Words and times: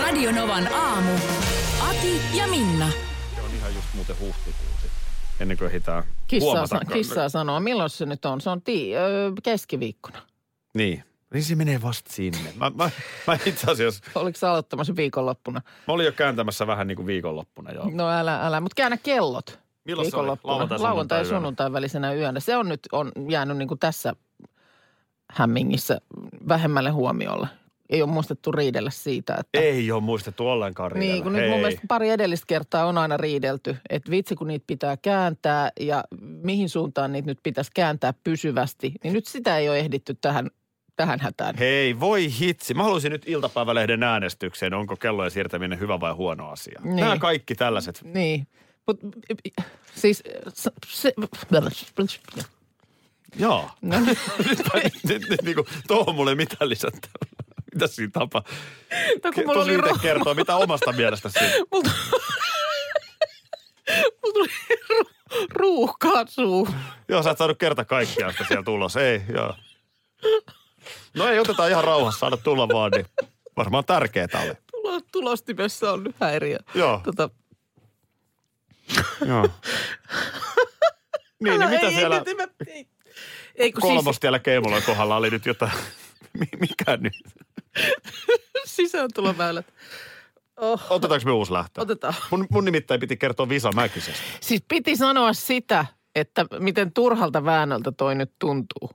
Radionovan 0.00 0.72
aamu. 0.74 1.10
Ati 1.88 2.20
ja 2.38 2.46
Minna. 2.48 2.90
Se 3.34 3.40
on 3.42 3.50
ihan 3.58 3.74
just 3.74 3.86
muuten 3.94 4.16
huhtikuu 4.20 4.66
sitten. 4.72 4.90
Ennen 5.40 5.58
kuin 5.58 5.68
ehditään 5.68 6.04
Kissaa, 6.26 6.50
huomata. 6.50 6.68
sa- 6.86 6.92
kissaa 6.92 7.28
sanoo, 7.28 7.60
milloin 7.60 7.90
se 7.90 8.06
nyt 8.06 8.24
on? 8.24 8.40
Se 8.40 8.50
on 8.50 8.62
tii, 8.62 8.96
öö, 8.96 9.32
keskiviikkona. 9.42 10.18
Niin. 10.74 11.04
Niin 11.34 11.44
se 11.44 11.54
menee 11.54 11.82
vasta 11.82 12.12
sinne. 12.12 12.38
Mä, 12.56 12.70
mä, 12.74 12.90
mä 13.26 13.38
itse 13.46 13.70
asiassa, 13.70 14.04
Oliko 14.14 14.38
se 14.38 14.46
aloittamassa 14.46 14.96
viikonloppuna? 14.96 15.60
mä 15.88 15.94
olin 15.94 16.06
jo 16.06 16.12
kääntämässä 16.12 16.66
vähän 16.66 16.86
niin 16.86 16.96
kuin 16.96 17.06
viikonloppuna 17.06 17.72
jo. 17.72 17.82
No 17.92 18.08
älä, 18.10 18.46
älä, 18.46 18.60
mutta 18.60 18.74
käännä 18.76 18.96
kellot. 18.96 19.58
Milloin 19.84 20.10
se 20.10 20.16
oli? 20.16 20.22
viikonloppuna. 20.22 20.52
Lauantai, 20.54 20.78
Lauantai 20.78 21.18
ja 21.18 21.24
sunnuntai 21.24 21.40
sunnuntai 21.40 21.72
välisenä 21.72 22.14
yönä. 22.14 22.40
Se 22.40 22.56
on 22.56 22.68
nyt 22.68 22.80
on 22.92 23.12
jäänyt 23.28 23.56
niin 23.56 23.68
kuin 23.68 23.78
tässä 23.80 24.14
hämmingissä 25.30 26.00
vähemmälle 26.48 26.90
huomiolle. 26.90 27.46
Ei 27.90 28.02
ole 28.02 28.10
muistettu 28.10 28.52
riidellä 28.52 28.90
siitä, 28.90 29.36
että... 29.40 29.60
Ei 29.60 29.92
ole 29.92 30.02
muistettu 30.02 30.48
ollenkaan 30.48 30.92
riidellä. 30.92 31.14
Niin, 31.14 31.22
kun 31.22 31.32
nyt 31.32 31.50
mun 31.50 31.58
mielestä 31.60 31.86
pari 31.88 32.10
edellistä 32.10 32.44
kertaa 32.46 32.86
on 32.86 32.98
aina 32.98 33.16
riidelty, 33.16 33.76
että 33.90 34.10
vitsi 34.10 34.34
kun 34.34 34.46
niitä 34.46 34.64
pitää 34.66 34.96
kääntää 34.96 35.70
ja 35.80 36.04
mihin 36.20 36.68
suuntaan 36.68 37.12
niitä 37.12 37.26
nyt 37.26 37.38
pitäisi 37.42 37.70
kääntää 37.74 38.14
pysyvästi, 38.24 38.92
niin 39.04 39.12
nyt 39.12 39.26
sitä 39.26 39.58
ei 39.58 39.68
ole 39.68 39.78
ehditty 39.78 40.14
tähän, 40.20 40.50
tähän 40.96 41.20
hätään. 41.20 41.56
Hei, 41.58 42.00
voi 42.00 42.28
hitsi. 42.40 42.74
Mä 42.74 42.82
haluaisin 42.82 43.12
nyt 43.12 43.22
iltapäivälehden 43.26 44.02
äänestykseen, 44.02 44.74
onko 44.74 44.96
kellojen 44.96 45.30
siirtäminen 45.30 45.80
hyvä 45.80 46.00
vai 46.00 46.12
huono 46.12 46.48
asia. 46.48 46.80
Niin. 46.84 46.96
Nämä 46.96 47.18
kaikki 47.18 47.54
tällaiset. 47.54 48.00
Niin, 48.04 48.46
mutta 48.86 49.06
siis 49.94 50.22
se, 50.86 51.12
Joo. 53.38 53.70
no, 53.82 54.00
nyt, 54.06 54.18
nyt, 54.46 54.58
nyt, 55.04 55.28
nyt 55.28 55.42
niin 55.42 55.54
kuin, 55.54 55.66
tuohon 55.88 56.14
mulle 56.14 56.34
mitään 56.34 56.68
lisättävää. 56.68 57.35
Mitä 57.76 57.86
siinä 57.86 58.10
tapa? 58.12 58.42
no, 59.24 59.32
kun 59.32 59.44
mulla 59.46 59.60
Tosi 59.60 59.70
oli, 59.70 59.78
itse 59.78 59.90
ru- 59.90 59.98
kertoa, 60.02 60.34
mitä 60.34 60.56
omasta 60.56 60.92
mielestäsi 60.92 61.38
siinä. 61.38 61.54
mulla, 61.72 61.90
mulla 64.22 64.32
tuli 64.34 64.48
ru, 64.88 65.04
ruuhkaa 65.50 66.26
suu. 66.26 66.68
Joo, 67.08 67.22
sä 67.22 67.30
et 67.30 67.38
saanut 67.38 67.58
kerta 67.58 67.84
kaikkiaan 67.84 68.32
sitä 68.32 68.44
siellä 68.48 68.64
tulos. 68.64 68.96
Ei, 68.96 69.22
joo. 69.34 69.54
No 71.14 71.26
ei, 71.28 71.38
otetaan 71.38 71.70
ihan 71.70 71.84
rauhassa, 71.84 72.18
saada 72.20 72.36
tulla 72.36 72.68
vaan, 72.68 72.90
niin 72.90 73.06
varmaan 73.56 73.84
tärkeää 73.84 74.26
oli. 74.44 74.54
Tulo, 74.70 75.00
tulostimessa 75.12 75.92
on 75.92 76.04
nyt 76.04 76.16
häiriö. 76.20 76.58
Joo. 76.74 77.00
Tota, 77.04 77.30
Joo. 79.26 79.42
niin, 81.44 81.60
niin 81.60 81.70
mitä 81.70 81.86
ei, 81.86 81.94
siellä 81.94 82.16
Ei, 82.26 82.32
ei, 82.36 82.76
ei, 82.76 82.86
ei, 83.56 83.72
siis, 83.80 84.84
kohdalla 84.86 85.16
oli 85.16 85.30
nyt 85.30 85.46
jotain, 85.46 85.72
Mi- 85.72 86.05
mikä 86.60 86.96
nyt? 86.96 87.14
sisääntuloväylät. 88.66 89.66
Oh, 90.56 90.82
Otetaanko 90.90 91.24
me 91.26 91.32
uusi 91.32 91.52
lähtö? 91.52 91.80
otetaan. 91.80 92.14
Mun, 92.30 92.46
mun 92.50 92.64
nimittäin 92.64 93.00
piti 93.00 93.16
kertoa 93.16 93.48
Visa 93.48 93.72
Mäkisestä. 93.72 94.22
Siis 94.40 94.62
piti 94.68 94.96
sanoa 94.96 95.32
sitä, 95.32 95.86
että 96.14 96.46
miten 96.58 96.92
turhalta 96.92 97.44
väännöltä 97.44 97.92
toi 97.92 98.14
nyt 98.14 98.32
tuntuu. 98.38 98.90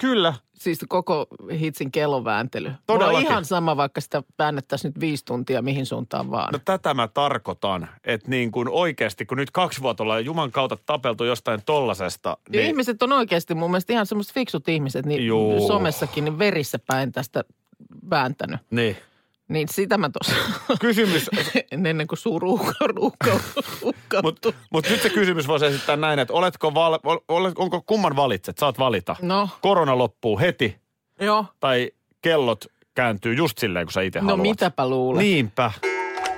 Kyllä. 0.00 0.34
Siis 0.62 0.78
koko 0.88 1.26
hitsin 1.60 1.92
kellovääntely. 1.92 2.68
Mulla 2.68 2.78
on 2.88 2.98
Todellakin. 3.00 3.28
ihan 3.30 3.44
sama, 3.44 3.76
vaikka 3.76 4.00
sitä 4.00 4.22
väännettäisiin 4.38 4.88
nyt 4.90 5.00
viisi 5.00 5.24
tuntia 5.24 5.62
mihin 5.62 5.86
suuntaan 5.86 6.30
vaan. 6.30 6.52
No 6.52 6.58
tätä 6.64 6.94
mä 6.94 7.08
tarkoitan, 7.08 7.88
että 8.04 8.30
niin 8.30 8.50
kuin 8.52 8.68
oikeasti, 8.68 9.26
kun 9.26 9.36
nyt 9.38 9.50
kaksi 9.50 9.82
vuotta 9.82 10.02
ollaan 10.02 10.24
Juman 10.24 10.52
kautta 10.52 10.76
tapeltu 10.86 11.24
jostain 11.24 11.60
tollasesta, 11.66 12.28
Ja 12.28 12.36
niin 12.52 12.66
ihmiset 12.66 13.02
on 13.02 13.12
oikeasti 13.12 13.54
mun 13.54 13.70
mielestä 13.70 13.92
ihan 13.92 14.06
semmoiset 14.06 14.34
fiksut 14.34 14.68
ihmiset, 14.68 15.06
niin 15.06 15.26
Juu. 15.26 15.66
somessakin 15.66 16.24
niin 16.24 16.38
verissä 16.38 16.78
päin 16.86 17.12
tästä 17.12 17.44
vääntänyt. 18.10 18.60
niin. 18.70 18.96
Niin 19.52 19.68
sitä 19.68 19.98
mä 19.98 20.10
tuossa 20.10 20.34
Kysymys, 20.80 21.30
ennen 21.86 22.06
kuin 22.06 22.18
suu 22.18 22.38
ruuhka, 22.38 22.88
mutta 24.22 24.52
mut 24.70 24.86
nyt 24.90 25.02
se 25.02 25.10
kysymys 25.10 25.48
voisi 25.48 25.66
esittää 25.66 25.96
näin, 25.96 26.18
että 26.18 26.34
oletko 26.34 26.74
val, 26.74 26.98
ol, 27.04 27.18
ol- 27.28 27.52
onko 27.56 27.82
kumman 27.86 28.16
valitset? 28.16 28.58
Saat 28.58 28.78
valita. 28.78 29.16
No, 29.22 29.48
Korona 29.60 29.98
loppuu 29.98 30.38
heti 30.38 30.76
joo. 31.20 31.44
tai 31.60 31.90
kellot 32.22 32.64
kääntyy 32.94 33.34
just 33.34 33.58
silleen, 33.58 33.86
kun 33.86 33.92
sä 33.92 34.00
itse 34.02 34.20
No 34.20 34.24
haluat. 34.26 34.42
mitäpä 34.42 34.88
luulet. 34.88 35.22
Niinpä. 35.22 35.70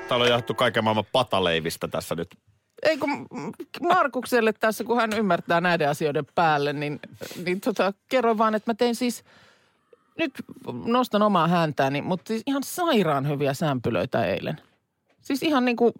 Täällä 0.08 0.24
on 0.24 0.30
jaettu 0.30 0.54
kaiken 0.54 0.84
maailman 0.84 1.04
pataleivistä 1.12 1.88
tässä 1.88 2.14
nyt. 2.14 2.28
Ei 2.82 2.98
kun 2.98 3.26
Markukselle 3.82 4.52
tässä, 4.52 4.84
kun 4.84 4.96
hän 4.96 5.12
ymmärtää 5.12 5.60
näiden 5.60 5.88
asioiden 5.90 6.26
päälle, 6.34 6.72
niin, 6.72 7.00
niin 7.44 7.60
tota, 7.60 7.92
kerroin 8.08 8.38
vaan, 8.38 8.54
että 8.54 8.70
mä 8.70 8.74
tein 8.74 8.94
siis, 8.94 9.24
nyt 10.18 10.32
nostan 10.84 11.22
omaa 11.22 11.48
hääntääni, 11.48 12.02
mutta 12.02 12.28
siis 12.28 12.42
ihan 12.46 12.62
sairaan 12.62 13.28
hyviä 13.28 13.54
sämpylöitä 13.54 14.24
eilen. 14.24 14.60
Siis 15.20 15.42
ihan 15.42 15.64
niin 15.64 15.76
kuin 15.76 15.92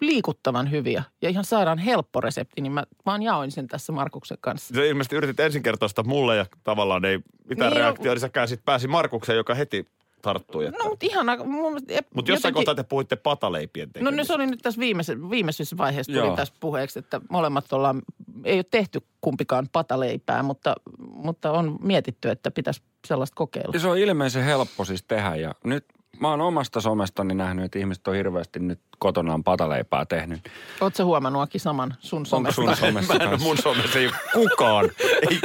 liikuttavan 0.00 0.70
hyviä 0.70 1.02
ja 1.22 1.28
ihan 1.28 1.44
sairaan 1.44 1.78
helppo 1.78 2.20
resepti, 2.20 2.60
niin 2.60 2.72
mä 2.72 2.84
vaan 3.06 3.22
jaoin 3.22 3.50
sen 3.50 3.66
tässä 3.66 3.92
Markuksen 3.92 4.38
kanssa. 4.40 4.74
Se 4.74 4.88
ilmeisesti 4.88 5.16
yritit 5.16 5.40
ensin 5.40 5.62
kertoa 5.62 5.88
sitä 5.88 6.02
mulle 6.02 6.36
ja 6.36 6.46
tavallaan 6.64 7.04
ei 7.04 7.18
mitään 7.48 7.70
Niin, 7.70 7.80
reaktioa, 7.80 8.14
niin 8.14 8.20
sä 8.20 8.28
käänsit 8.28 8.64
pääsi 8.64 8.88
Markukseen, 8.88 9.36
joka 9.36 9.54
heti 9.54 9.86
tarttui. 10.24 10.66
Että. 10.66 10.82
No 10.82 10.88
mutta 10.88 11.06
ihana. 11.06 11.36
Mutta 11.36 11.92
jossain 11.92 12.26
jotenkin- 12.26 12.54
kohtaa 12.54 12.74
te 12.74 12.82
puhuitte 12.82 13.16
pataleipien 13.16 13.88
No 13.88 13.92
tekemisestä. 13.92 14.16
nyt 14.16 14.26
se 14.26 14.32
oli 14.34 14.46
nyt 14.46 14.60
tässä 14.62 14.80
viimeisessä, 14.80 15.30
viimeisessä 15.30 15.76
vaiheessa 15.76 16.12
tuli 16.12 16.26
Joo. 16.26 16.36
tässä 16.36 16.54
puheeksi, 16.60 16.98
että 16.98 17.20
molemmat 17.30 17.72
ollaan, 17.72 18.02
ei 18.44 18.56
ole 18.58 18.64
tehty 18.70 19.00
kumpikaan 19.20 19.68
pataleipää, 19.72 20.42
mutta, 20.42 20.74
mutta 20.98 21.50
on 21.52 21.76
mietitty, 21.82 22.30
että 22.30 22.50
pitäisi 22.50 22.82
sellaista 23.06 23.34
kokeilla. 23.34 23.70
Ja 23.74 23.80
se 23.80 23.88
on 23.88 23.98
ilmeisen 23.98 24.44
helppo 24.44 24.84
siis 24.84 25.02
tehdä 25.02 25.36
ja 25.36 25.54
nyt 25.64 25.84
mä 26.20 26.30
oon 26.30 26.40
omasta 26.40 26.80
somestani 26.80 27.34
nähnyt, 27.34 27.64
että 27.64 27.78
ihmiset 27.78 28.08
on 28.08 28.14
hirveästi 28.14 28.58
nyt 28.58 28.80
kotonaan 28.98 29.44
pataleipää 29.44 30.04
tehnyt. 30.06 30.40
Oletko 30.80 31.04
huomannut 31.04 31.42
Aki 31.42 31.58
saman 31.58 31.94
sun 31.98 32.18
Onko 32.18 32.28
somesta? 32.52 32.54
sun 32.54 32.76
somessa 32.76 33.14
Mä 33.14 33.24
en 33.32 33.42
mun 33.42 33.58
somessa 33.58 33.98
ei 33.98 34.10
kukaan, 34.34 34.90
ei 35.30 35.40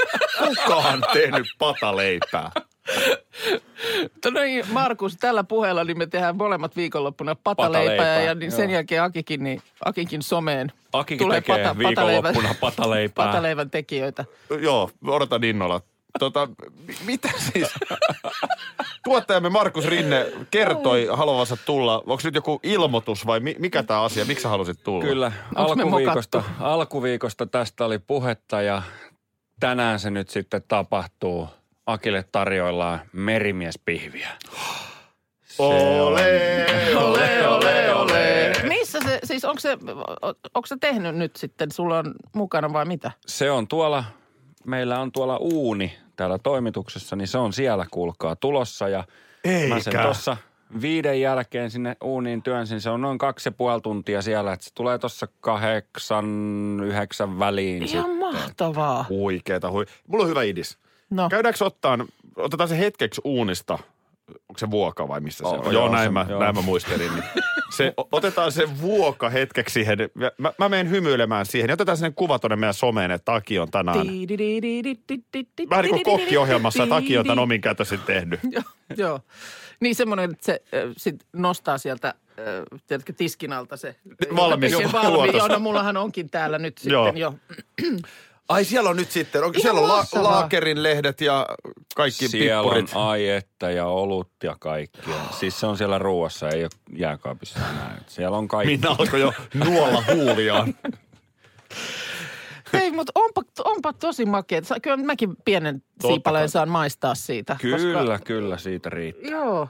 kukaan 0.47 1.03
tehnyt 1.13 1.47
pataleipää. 1.59 2.51
No 4.33 4.41
niin, 4.43 4.65
Markus, 4.71 5.17
tällä 5.17 5.43
puheella 5.43 5.83
niin 5.83 5.97
me 5.97 6.07
tehdään 6.07 6.35
molemmat 6.37 6.75
viikonloppuna 6.75 7.35
pataleipää, 7.35 7.95
Pataleipää, 7.95 8.21
ja 8.21 8.35
niin 8.35 8.51
sen 8.51 8.69
joo. 8.69 8.73
jälkeen 8.73 9.03
Akikin, 9.03 9.43
niin 9.43 9.61
Akikin 9.85 10.21
someen 10.21 10.71
Akikin 10.93 11.29
tekee 11.29 11.77
viikonloppuna 11.77 12.55
pataleipää. 12.59 13.25
pataleivän 13.25 13.69
tekijöitä. 13.69 14.25
Joo, 14.61 14.89
odotan 15.07 15.43
innolla. 15.43 15.81
Tota, 16.19 16.47
mi- 16.87 16.95
mitä 17.05 17.29
siis? 17.37 17.73
Tuottajamme 19.03 19.49
Markus 19.49 19.85
Rinne 19.85 20.25
kertoi 20.51 21.07
haluavansa 21.13 21.57
tulla. 21.65 21.97
Onko 21.97 22.19
nyt 22.23 22.35
joku 22.35 22.59
ilmoitus 22.63 23.25
vai 23.25 23.39
mi- 23.39 23.55
mikä 23.59 23.83
tämä 23.83 24.01
asia? 24.01 24.25
Miksi 24.25 24.41
sä 24.43 24.49
halusit 24.49 24.83
tulla? 24.83 25.03
Kyllä, 25.05 25.31
Onks 25.55 25.71
alkuviikosta, 25.71 26.43
alkuviikosta 26.59 27.45
tästä 27.45 27.85
oli 27.85 27.99
puhetta 27.99 28.61
ja 28.61 28.81
tänään 29.59 29.99
se 29.99 30.09
nyt 30.09 30.29
sitten 30.29 30.63
tapahtuu. 30.67 31.47
Akille 31.89 32.25
tarjoillaan 32.31 32.99
merimiespihviä. 33.13 34.29
Ole, 35.59 36.65
ole, 36.95 37.47
ole, 37.47 37.93
ole. 37.93 38.51
Missä 38.67 38.99
se, 39.05 39.19
siis 39.23 39.45
onko 39.45 39.59
se, 39.59 39.77
onko 40.53 40.65
se 40.67 40.75
tehnyt 40.81 41.15
nyt 41.15 41.35
sitten, 41.35 41.71
sulla 41.71 41.97
on 41.99 42.13
mukana 42.35 42.73
vai 42.73 42.85
mitä? 42.85 43.11
Se 43.27 43.51
on 43.51 43.67
tuolla, 43.67 44.03
meillä 44.65 44.99
on 44.99 45.11
tuolla 45.11 45.37
uuni 45.37 45.97
täällä 46.15 46.37
toimituksessa, 46.37 47.15
niin 47.15 47.27
se 47.27 47.37
on 47.37 47.53
siellä 47.53 47.85
kuulkaa 47.91 48.35
tulossa 48.35 48.89
ja 48.89 49.03
mä 49.69 49.79
sen 49.79 49.93
Eikä. 49.93 50.03
tuossa 50.03 50.37
viiden 50.81 51.21
jälkeen 51.21 51.71
sinne 51.71 51.95
uuniin 52.03 52.41
työnsin. 52.43 52.81
Se 52.81 52.89
on 52.89 53.01
noin 53.01 53.17
kaksi 53.17 53.47
ja 53.49 53.51
puoli 53.51 53.81
tuntia 53.81 54.21
siellä, 54.21 54.53
että 54.53 54.65
se 54.65 54.73
tulee 54.73 54.97
tuossa 54.97 55.27
kahdeksan, 55.41 56.25
yhdeksän 56.85 57.39
väliin 57.39 57.83
Ihan 57.83 57.87
sitten. 58.05 58.17
mahtavaa. 58.19 59.05
Huikeeta 59.09 59.71
hui. 59.71 59.85
Mulla 60.07 60.23
on 60.23 60.29
hyvä 60.29 60.43
idis. 60.43 60.77
No, 61.09 61.29
Käydäänkö 61.29 61.65
ottaan, 61.65 62.07
otetaan 62.35 62.69
se 62.69 62.77
hetkeksi 62.77 63.21
uunista 63.23 63.79
onko 64.49 64.57
se 64.59 64.71
vuoka 64.71 65.07
vai 65.07 65.19
missä 65.21 65.37
se 65.37 65.45
Oh, 65.47 65.53
on? 65.53 65.63
joo, 65.63 65.71
Joo, 65.71 65.89
näin, 65.89 66.05
se- 66.07 66.11
mä, 66.11 66.25
joo. 66.29 66.39
näin 66.39 66.55
mä 66.55 66.61
muistelin. 66.61 67.11
Niin 67.13 67.23
se, 67.71 67.93
otetaan 68.11 68.51
se 68.51 68.81
vuoka 68.81 69.29
hetkeksi 69.29 69.73
siihen. 69.73 69.97
Mä, 70.37 70.51
mä 70.57 70.69
menen 70.69 70.89
hymyilemään 70.89 71.45
siihen. 71.45 71.67
Ja 71.69 71.73
otetaan 71.73 71.97
sen 71.97 72.13
kuva 72.13 72.39
tuonne 72.39 72.55
meidän 72.55 72.73
someen, 72.73 73.11
että 73.11 73.33
Aki 73.33 73.59
on 73.59 73.71
tänään. 73.71 73.97
Vähän 75.69 75.83
niin 75.85 76.03
kuin 76.03 76.03
kokkiohjelmassa, 76.03 76.83
että 76.83 76.95
Aki 76.95 77.17
on 77.17 77.25
tämän 77.25 77.39
omin 77.39 77.61
kätösin 77.61 77.99
tehnyt. 78.05 78.39
Joo, 78.51 78.63
joo. 78.97 79.19
Niin 79.79 79.95
semmoinen, 79.95 80.31
että 80.31 80.45
se 80.45 80.61
äh, 80.73 80.93
sit 80.97 81.15
nostaa 81.33 81.77
sieltä, 81.77 82.07
äh, 82.07 82.79
tiedätkö, 82.87 83.13
tiskin 83.13 83.53
alta 83.53 83.77
se. 83.77 83.95
Valmis 84.35 84.73
valmiin. 84.93 85.35
Joo, 85.37 85.47
no 85.47 85.59
mullahan 85.59 85.97
onkin 85.97 86.29
täällä 86.29 86.59
nyt 86.59 86.81
Joo. 86.85 87.05
sitten 87.05 87.21
jo. 87.21 87.33
Ai 88.49 88.65
siellä 88.65 88.89
on 88.89 88.95
nyt 88.95 89.11
sitten, 89.11 89.43
on, 89.43 89.53
siellä 89.61 89.81
on 89.81 89.87
la, 89.87 89.95
mahtavaa. 89.95 90.31
laakerin 90.31 90.83
lehdet 90.83 91.21
ja 91.21 91.45
kaikki 91.95 92.27
Siellä 92.27 92.63
pippurit. 92.63 92.91
on 92.95 93.01
aietta 93.07 93.71
ja 93.71 93.85
olut 93.85 94.31
ja 94.43 94.55
kaikkia. 94.59 95.13
Siis 95.39 95.59
se 95.59 95.65
on 95.65 95.77
siellä 95.77 95.97
ruuassa, 95.99 96.49
ei 96.49 96.61
ole 96.63 96.69
jääkaapissa 96.97 97.59
enää. 97.59 98.01
Siellä 98.07 98.37
on 98.37 98.47
kaikki. 98.47 98.71
Minna 98.73 98.95
alkoi 98.99 99.19
jo 99.21 99.33
nuolla 99.53 100.03
huuliaan. 100.13 100.75
Ei, 102.73 102.91
mutta 102.91 103.11
onpa, 103.15 103.41
onpa 103.65 103.93
tosi 103.93 104.25
makea. 104.25 104.61
Sa- 104.63 104.79
Kyllä 104.79 104.97
mäkin 104.97 105.35
pienen 105.45 105.81
Totta 105.81 106.07
siipaleen 106.07 106.41
kai. 106.43 106.49
saan 106.49 106.69
maistaa 106.69 107.15
siitä. 107.15 107.57
Kyllä, 107.61 107.99
Koska, 107.99 108.19
kyllä 108.25 108.57
siitä 108.57 108.89
riittää. 108.89 109.31
joo. 109.31 109.67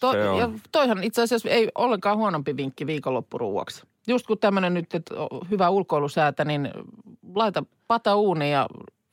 To, 0.00 0.12
Se 0.12 0.28
on. 0.28 0.38
ja 0.38 0.50
toihan 0.72 1.04
itse 1.04 1.22
asiassa 1.22 1.48
ei 1.48 1.68
ollenkaan 1.74 2.16
huonompi 2.18 2.56
vinkki 2.56 2.86
viikonloppuruuaksi. 2.86 3.82
Just 4.08 4.26
kun 4.26 4.38
tämmöinen 4.38 4.74
nyt, 4.74 4.94
että 4.94 5.14
on 5.14 5.28
hyvä 5.50 5.68
ulkoilusäätä, 5.70 6.44
niin 6.44 6.70
laita 7.34 7.64
pata 7.90 8.16
uuni 8.16 8.52
ja 8.52 8.66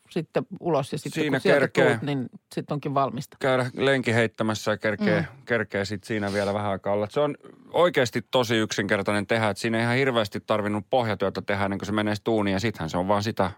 sitten 0.09 0.45
ulos 0.59 0.91
ja 0.91 0.97
sitten 0.97 1.21
Siinä 1.21 1.39
kun 1.39 1.51
kerkee. 1.51 1.89
tuut, 1.89 2.01
niin 2.01 2.29
sitten 2.56 2.75
onkin 2.75 2.94
valmista. 2.94 3.38
Käydä 3.39 3.71
lenki 3.75 4.13
heittämässä 4.13 4.71
ja 4.71 4.77
kerkee, 4.77 5.19
mm. 5.19 5.44
kerkee 5.45 5.85
sit 5.85 6.03
siinä 6.03 6.33
vielä 6.33 6.53
vähän 6.53 6.71
aikaa 6.71 6.94
olla. 6.94 7.07
Se 7.09 7.19
on 7.19 7.35
oikeasti 7.74 8.25
tosi 8.31 8.56
yksinkertainen 8.56 9.27
tehdä, 9.27 9.50
että 9.50 9.62
siinä 9.62 9.77
ei 9.77 9.83
ihan 9.83 9.95
hirveästi 9.95 10.39
tarvinnut 10.39 10.85
pohjatyötä 10.89 11.41
tehdä 11.41 11.65
ennen 11.65 11.79
kuin 11.79 11.85
se 11.85 11.91
menee 11.91 12.15
tuuniin 12.24 12.53
ja 12.53 12.59
sittenhän 12.59 12.89
se 12.89 12.97
on 12.97 13.07
vaan 13.07 13.24
sitä 13.24 13.51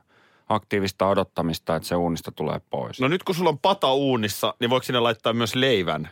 aktiivista 0.49 1.07
odottamista, 1.07 1.75
että 1.75 1.87
se 1.87 1.95
uunista 1.95 2.31
tulee 2.31 2.61
pois. 2.69 3.01
No 3.01 3.07
nyt 3.07 3.23
kun 3.23 3.35
sulla 3.35 3.49
on 3.49 3.59
pata 3.59 3.93
uunissa, 3.93 4.53
niin 4.59 4.69
voiko 4.69 4.83
sinne 4.83 4.99
laittaa 4.99 5.33
myös 5.33 5.55
leivän? 5.55 6.09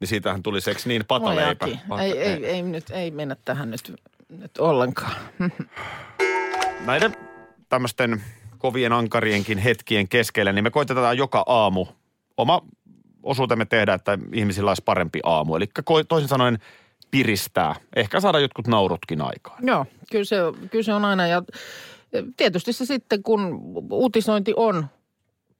Niin 0.00 0.08
siitähän 0.08 0.42
tuli 0.42 0.60
seks 0.60 0.86
niin 0.86 1.04
pataleipä. 1.08 1.64
Aki, 1.64 2.02
Ei, 2.02 2.18
ei, 2.18 2.46
ei, 2.46 2.62
nyt, 2.62 2.90
ei 2.90 3.10
mennä 3.10 3.36
tähän 3.44 3.70
nyt, 3.70 3.94
nyt 4.28 4.58
ollenkaan. 4.58 5.16
Näiden 6.86 7.16
tämmöisten 7.68 8.22
kovien 8.56 8.92
ankarienkin 8.92 9.58
hetkien 9.58 10.08
keskellä, 10.08 10.52
niin 10.52 10.64
me 10.64 10.70
koitetaan 10.70 11.18
joka 11.18 11.44
aamu 11.46 11.86
oma 12.36 12.62
osuutemme 13.22 13.64
tehdä, 13.64 13.94
että 13.94 14.18
ihmisillä 14.32 14.70
olisi 14.70 14.82
parempi 14.84 15.20
aamu. 15.22 15.56
Eli 15.56 15.66
toisin 16.08 16.28
sanoen 16.28 16.58
piristää. 17.10 17.74
Ehkä 17.96 18.20
saada 18.20 18.38
jotkut 18.38 18.66
naurutkin 18.66 19.22
aikaan. 19.22 19.66
Joo, 19.66 19.86
kyllä 20.10 20.24
se, 20.24 20.36
kyllä 20.70 20.82
se 20.82 20.94
on 20.94 21.04
aina. 21.04 21.26
Ja 21.26 21.42
tietysti 22.36 22.72
se 22.72 22.84
sitten, 22.84 23.22
kun 23.22 23.60
uutisointi 23.90 24.52
on 24.56 24.86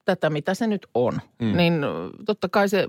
tätä, 0.05 0.31
mitä 0.31 0.55
se 0.55 0.67
nyt 0.67 0.87
on, 0.95 1.21
mm. 1.39 1.57
niin 1.57 1.81
totta 2.27 2.49
kai 2.49 2.69
se, 2.69 2.87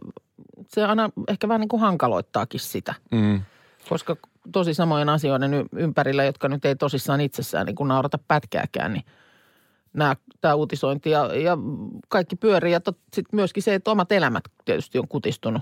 se 0.67 0.85
aina 0.85 1.09
ehkä 1.27 1.47
vähän 1.47 1.61
niin 1.61 1.69
kuin 1.69 1.81
hankaloittaakin 1.81 2.59
sitä. 2.59 2.93
Mm. 3.11 3.41
Koska 3.89 4.15
tosi 4.51 4.73
samojen 4.73 5.09
asioiden 5.09 5.51
ympärillä, 5.75 6.23
jotka 6.23 6.49
nyt 6.49 6.65
ei 6.65 6.75
tosissaan 6.75 7.21
itsessään 7.21 7.65
niin 7.65 7.75
kuin 7.75 7.87
naurata 7.87 8.19
pätkääkään, 8.27 8.93
niin 8.93 9.03
nämä, 9.97 10.15
tämä 10.41 10.53
uutisointi 10.53 11.09
ja, 11.09 11.35
ja 11.35 11.57
kaikki 12.07 12.35
pyörii. 12.35 12.71
Ja 12.71 12.79
sitten 13.13 13.35
myöskin 13.35 13.63
se, 13.63 13.73
että 13.73 13.91
omat 13.91 14.11
elämät 14.11 14.43
tietysti 14.65 14.99
on 14.99 15.07
kutistunut. 15.07 15.61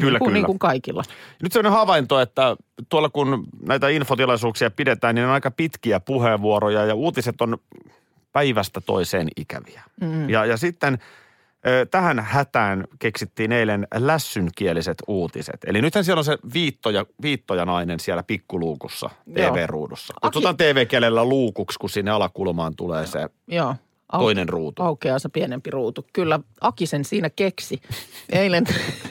Kyllä, 0.00 0.10
niin 0.10 0.18
kuin, 0.18 0.28
kyllä. 0.28 0.34
Niin 0.34 0.46
kuin 0.46 0.58
kaikilla. 0.58 1.02
Nyt 1.42 1.52
sellainen 1.52 1.78
havainto, 1.78 2.20
että 2.20 2.56
tuolla 2.88 3.08
kun 3.08 3.46
näitä 3.68 3.88
infotilaisuuksia 3.88 4.70
pidetään, 4.70 5.14
niin 5.14 5.26
on 5.26 5.32
aika 5.32 5.50
pitkiä 5.50 6.00
puheenvuoroja 6.00 6.84
ja 6.84 6.94
uutiset 6.94 7.40
on 7.40 7.58
päivästä 8.32 8.80
toiseen 8.80 9.28
ikäviä. 9.36 9.82
Mm. 10.00 10.30
Ja, 10.30 10.44
ja 10.44 10.56
sitten 10.56 10.98
tähän 11.90 12.20
hätään 12.20 12.84
keksittiin 12.98 13.52
eilen 13.52 13.86
lässynkieliset 13.94 14.96
uutiset. 15.06 15.56
Eli 15.66 15.82
nythän 15.82 16.04
siellä 16.04 16.20
on 16.20 16.24
se 16.24 16.38
viittoja, 16.54 17.06
viittojanainen 17.22 18.00
siellä 18.00 18.22
pikkuluukussa 18.22 19.10
Joo. 19.26 19.50
TV-ruudussa. 19.50 20.14
Kutsutaan 20.22 20.56
TV-kielellä 20.56 21.24
luukuksi, 21.24 21.78
kun 21.78 21.90
sinne 21.90 22.10
alakulmaan 22.10 22.76
tulee 22.76 23.06
se 23.06 23.28
Joo. 23.48 23.74
Au- 24.12 24.18
toinen 24.18 24.48
ruutu. 24.48 24.82
Aukeaa 24.82 25.18
se 25.18 25.28
pienempi 25.28 25.70
ruutu. 25.70 26.06
Kyllä 26.12 26.40
Aki 26.60 26.86
sen 26.86 27.04
siinä 27.04 27.30
keksi. 27.30 27.80
Eilen. 28.32 28.64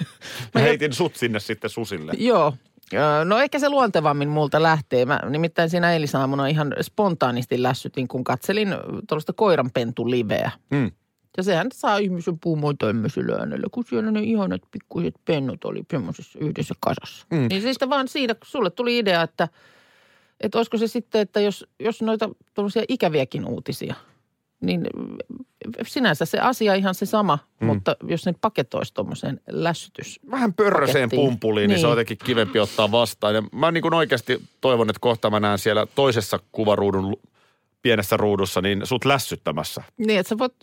Mä 0.54 0.62
heitin 0.62 0.94
sut 0.94 1.16
sinne 1.16 1.40
sitten 1.40 1.70
susille. 1.70 2.14
Joo. 2.18 2.54
No 3.26 3.40
ehkä 3.40 3.60
se 3.60 3.70
luontevammin 3.70 4.30
multa 4.30 4.64
lähtee. 4.64 5.06
Mä 5.06 5.20
nimittäin 5.30 5.70
siinä 5.70 5.94
eilisaamuna 5.94 6.48
ihan 6.48 6.76
spontaanisti 6.82 7.64
lässytin, 7.64 8.08
kun 8.08 8.24
katselin 8.24 8.70
tuollaista 9.08 9.34
koiranpentuliveä. 9.34 10.52
Mm. 10.70 10.92
Ja 11.38 11.44
sehän 11.44 11.68
saa 11.74 11.98
ihmisen 11.98 12.40
puhumaan 12.40 12.78
tämmöisellä 12.78 13.36
äänellä, 13.36 13.68
kun 13.72 13.84
siellä 13.90 14.12
ne 14.12 14.22
ihanat 14.22 14.62
pikkuiset 14.72 15.16
pennut 15.26 15.66
oli 15.66 15.84
semmoisessa 15.92 16.40
yhdessä 16.40 16.74
kasassa. 16.80 17.26
Mm. 17.32 17.48
Niin 17.50 17.62
sitten 17.62 17.90
vaan 17.90 18.08
siinä, 18.08 18.34
kun 18.34 18.48
sulle 18.48 18.70
tuli 18.70 18.98
idea, 18.98 19.22
että, 19.22 19.48
että 20.42 20.58
olisiko 20.58 20.78
se 20.78 20.88
sitten, 20.88 21.22
että 21.22 21.40
jos, 21.40 21.66
jos 21.80 22.02
noita 22.02 22.30
tuollaisia 22.54 22.84
ikäviäkin 22.90 23.46
uutisia, 23.46 23.96
niin 24.62 24.88
sinänsä 25.88 26.26
se 26.26 26.40
asia 26.40 26.76
ihan 26.76 26.96
se 26.96 27.06
sama, 27.06 27.40
mm. 27.60 27.68
mutta 27.68 27.96
jos 28.08 28.26
ne 28.26 28.34
paketoisi 28.42 28.94
tuommoiseen 28.94 29.40
lässytys. 29.50 30.20
vähän 30.32 30.54
pörröseen 30.54 31.10
pumpuliin, 31.10 31.68
niin. 31.68 31.76
niin 31.76 31.80
se 31.82 31.88
on 31.88 31.90
Niin. 31.90 32.00
jotenkin 32.00 32.18
kivempi 32.26 32.60
ottaa 32.60 32.92
vastaan. 32.92 33.36
Ja 33.36 33.44
mä 33.52 33.72
niin 33.72 33.82
kuin 33.82 33.94
oikeasti 33.94 34.42
toivon, 34.62 34.90
että 34.90 35.00
kohta 35.00 35.30
mä 35.30 35.40
näen 35.40 35.60
siellä 35.60 35.88
toisessa 35.96 36.40
kuvaruudun 36.52 37.18
pienessä 37.84 38.18
ruudussa, 38.18 38.62
niin 38.62 38.82
sut 38.84 39.06
lässyttämässä. 39.06 39.84
Niin, 39.98 40.20
että 40.20 40.30
sä 40.30 40.38
voit 40.38 40.54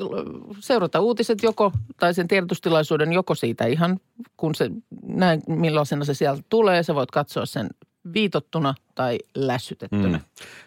seurata 0.61 1.01
uutiset 1.01 1.43
joko, 1.43 1.73
tai 1.97 2.15
sen 2.15 2.29
tiedotustilaisuuden 2.29 3.13
joko 3.13 3.35
siitä 3.35 3.67
ihan, 3.67 4.01
kun 4.37 4.55
se 4.55 4.71
näin 5.03 5.43
millaisena 5.47 6.05
se 6.05 6.15
sieltä 6.15 6.43
tulee. 6.49 6.83
Sä 6.83 6.95
voit 6.95 7.11
katsoa 7.11 7.47
sen 7.47 7.69
viitottuna 8.15 8.75
tai 8.95 9.19
lässytettynä. 9.35 10.19
Mm. 10.19 10.25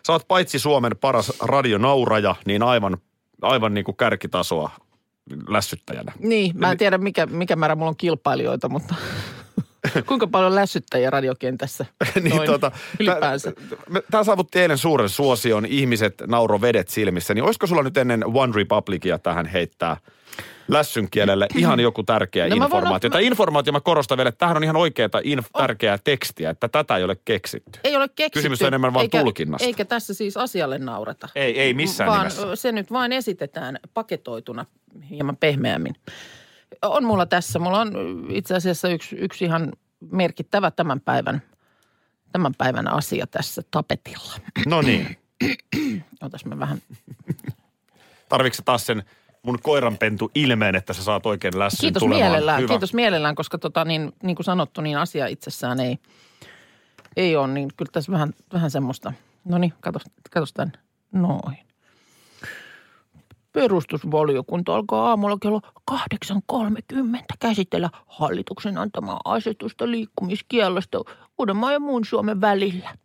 Sä 0.08 0.14
oot 0.14 0.28
paitsi 0.28 0.60
Suomen 0.60 0.92
paras 1.02 1.34
radionauraja, 1.42 2.36
niin 2.46 2.64
aivan, 2.64 2.98
aivan 3.42 3.74
niin 3.74 3.86
kuin 3.86 3.98
kärkitasoa 3.98 4.72
lässyttäjänä. 5.48 6.12
Niin, 6.20 6.58
mä 6.58 6.72
en 6.72 6.78
tiedä 6.78 6.98
mikä, 6.98 7.26
mikä 7.26 7.56
määrä 7.56 7.76
mulla 7.76 7.90
on 7.90 7.98
kilpailijoita, 7.98 8.70
mutta 8.70 8.96
kuinka 10.08 10.28
paljon 10.28 10.56
lässyttäjiä 10.56 11.10
radiokentässä 11.10 11.86
noin 12.30 12.46
tota, 12.46 12.72
ylipäänsä. 13.00 13.54
Tämä 14.12 14.24
saavutti 14.24 14.60
eilen 14.60 14.78
suuren 14.78 15.10
suosion, 15.10 15.66
ihmiset 15.66 16.14
nauro 16.28 16.62
vedet 16.62 16.90
silmissä. 16.90 17.34
Niin 17.34 17.44
olisiko 17.44 17.68
sulla 17.68 17.84
nyt 17.84 17.98
ennen 17.98 18.24
One 18.26 18.54
Republicia 18.56 19.20
tähän 19.20 19.46
heittää 19.46 19.98
lässyn 20.68 21.08
kielelle 21.12 21.48
ihan 21.58 21.80
joku 21.80 22.04
tärkeä 22.04 22.50
No 22.50 22.56
informaatio? 22.56 23.10
Tämä 23.10 23.22
informaatio 23.22 23.74
mä 23.74 23.82
korostan 23.82 24.18
vielä, 24.18 24.30
että 24.30 24.40
tämähän 24.40 24.58
on 24.58 24.64
ihan 24.64 24.76
oikeaa 24.76 25.10
inf- 25.20 25.50
tärkeää 25.58 25.98
tekstiä, 26.04 26.50
että 26.50 26.68
tätä 26.68 26.98
ei 26.98 27.04
ole 27.04 27.18
keksitty. 27.26 27.80
Ei 27.84 27.96
ole 27.96 28.08
keksitty. 28.08 28.40
Kysymys 28.40 28.62
on 28.62 28.68
enemmän 28.68 28.96
eikä, 29.02 29.20
tulkinnasta. 29.22 29.66
Eikä 29.66 29.86
tässä 29.86 30.14
siis 30.14 30.38
asialle 30.38 30.78
naurata. 30.78 31.30
Ei, 31.36 31.60
ei 31.60 31.74
missään 31.74 32.10
vaan 32.10 32.20
nimessä. 32.20 32.56
se 32.56 32.72
nyt 32.72 32.92
vain 32.92 33.12
esitetään 33.12 33.80
paketoituna 33.94 34.66
hieman 35.10 35.38
pehmeämmin. 35.38 35.96
On 36.82 37.04
mulla 37.04 37.26
tässä. 37.26 37.60
Mulla 37.60 37.80
on 37.80 37.92
itse 38.30 38.56
asiassa 38.56 38.88
yksi, 38.90 39.16
yksi 39.16 39.46
ihan 39.46 39.72
merkittävä 40.12 40.72
tämän 40.72 41.02
päivän, 41.02 41.42
tämän 42.32 42.54
päivän 42.58 42.88
asia 42.88 43.28
tässä 43.28 43.62
tapetilla. 43.72 44.34
No 44.66 44.82
niin. 44.82 45.18
Otas 46.22 46.46
mä 46.46 46.60
vähän. 46.60 46.82
Tarvitsetko 48.30 48.66
taas 48.66 48.86
sen 48.86 49.04
mun 49.44 49.60
koiranpentu 49.62 50.32
ilmeen, 50.36 50.76
että 50.76 50.94
sä 50.94 51.04
saat 51.04 51.26
oikein 51.26 51.60
lässyn 51.60 51.80
Kiitos 51.80 52.00
tulemaan? 52.00 52.22
mielellään, 52.32 52.62
Hyvä. 52.62 52.68
kiitos 52.68 52.94
mielellään, 52.94 53.36
koska 53.36 53.58
tota 53.58 53.86
niin, 53.86 54.14
niin 54.24 54.36
kuin 54.36 54.46
sanottu, 54.46 54.82
niin 54.82 54.98
asia 54.98 55.28
itsessään 55.28 55.80
ei, 55.80 55.98
ei 57.18 57.36
ole, 57.36 57.48
niin 57.48 57.70
kyllä 57.78 57.90
tässä 57.92 58.12
vähän, 58.12 58.34
vähän 58.54 58.72
semmoista. 58.72 59.14
No 59.46 59.58
niin, 59.58 59.74
katos, 59.80 60.04
katos 60.32 60.54
tämän. 60.54 60.72
Noin. 61.12 61.58
Perustusvaliokunta 63.54 64.76
alkaa 64.76 65.10
aamulla 65.10 65.38
kello 65.42 65.62
8.30 65.92 65.98
käsitellä 67.40 67.90
hallituksen 68.08 68.78
antamaa 68.78 69.20
asetusta 69.26 69.92
liikkumiskiellosta 69.92 70.98
Uudenmaan 71.40 71.74
ja 71.74 71.80
muun 71.80 72.06
Suomen 72.06 72.42
välillä. 72.42 72.96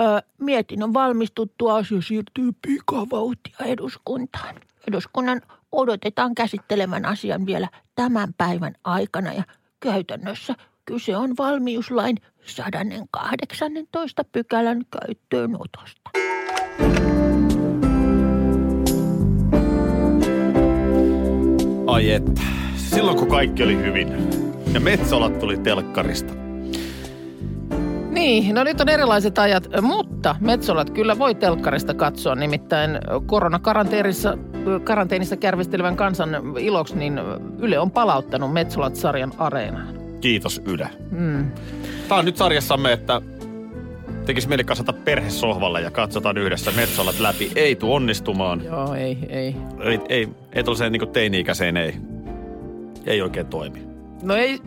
Öö, 0.00 0.18
mietinnön 0.38 0.94
valmistuttua 0.94 1.76
asia 1.76 2.02
siirtyy 2.02 2.52
pikavauhtia 2.66 3.56
eduskuntaan. 3.64 4.54
Eduskunnan 4.88 5.40
odotetaan 5.72 6.34
käsittelemän 6.34 7.04
asian 7.04 7.46
vielä 7.46 7.68
tämän 7.94 8.34
päivän 8.38 8.74
aikana 8.84 9.32
ja 9.32 9.42
käytännössä 9.80 10.54
kyse 10.84 11.16
on 11.16 11.34
valmiuslain 11.38 12.16
118 12.44 14.24
pykälän 14.24 14.82
käyttöönotosta. 14.90 16.10
Ai 21.90 22.12
että. 22.12 22.40
Silloin 22.76 23.18
kun 23.18 23.28
kaikki 23.28 23.62
oli 23.62 23.76
hyvin, 23.76 24.08
Ja 24.74 24.80
Metsolat 24.80 25.38
tuli 25.38 25.58
telkkarista. 25.58 26.34
Niin, 28.10 28.54
no 28.54 28.64
nyt 28.64 28.80
on 28.80 28.88
erilaiset 28.88 29.38
ajat, 29.38 29.68
mutta 29.82 30.36
Metsolat 30.40 30.90
kyllä 30.90 31.18
voi 31.18 31.34
telkkarista 31.34 31.94
katsoa. 31.94 32.34
Nimittäin 32.34 32.90
koronakaranteenissa 33.26 34.38
karanteenissa 34.84 35.36
kärvistelevän 35.36 35.96
kansan 35.96 36.28
iloksi, 36.58 36.96
niin 36.96 37.20
Yle 37.58 37.78
on 37.78 37.90
palauttanut 37.90 38.52
Metsolat-sarjan 38.52 39.32
areenaan. 39.38 39.94
Kiitos 40.20 40.62
Yle. 40.64 40.88
Mm. 41.10 41.50
Tämä 42.08 42.18
on 42.18 42.24
nyt 42.24 42.36
sarjassamme, 42.36 42.92
että 42.92 43.22
tekisi 44.26 44.48
mieli 44.48 44.64
kasata 44.64 44.92
perhesohvalle 44.92 45.80
ja 45.80 45.90
katsotaan 45.90 46.38
yhdessä 46.38 46.70
Metsolat 46.76 47.20
läpi. 47.20 47.52
Ei 47.56 47.76
tu 47.76 47.94
onnistumaan. 47.94 48.64
Joo, 48.64 48.94
ei, 48.94 49.18
ei. 49.28 49.56
Ei, 49.80 50.00
ei, 50.08 50.28
ei 50.52 50.64
tuollaiseen 50.64 50.92
niin 50.92 51.08
teini-ikäiseen 51.12 51.76
ei, 51.76 51.94
ei 53.06 53.22
oikein 53.22 53.46
toimi. 53.46 53.86
No 54.22 54.36
ei, 54.36 54.60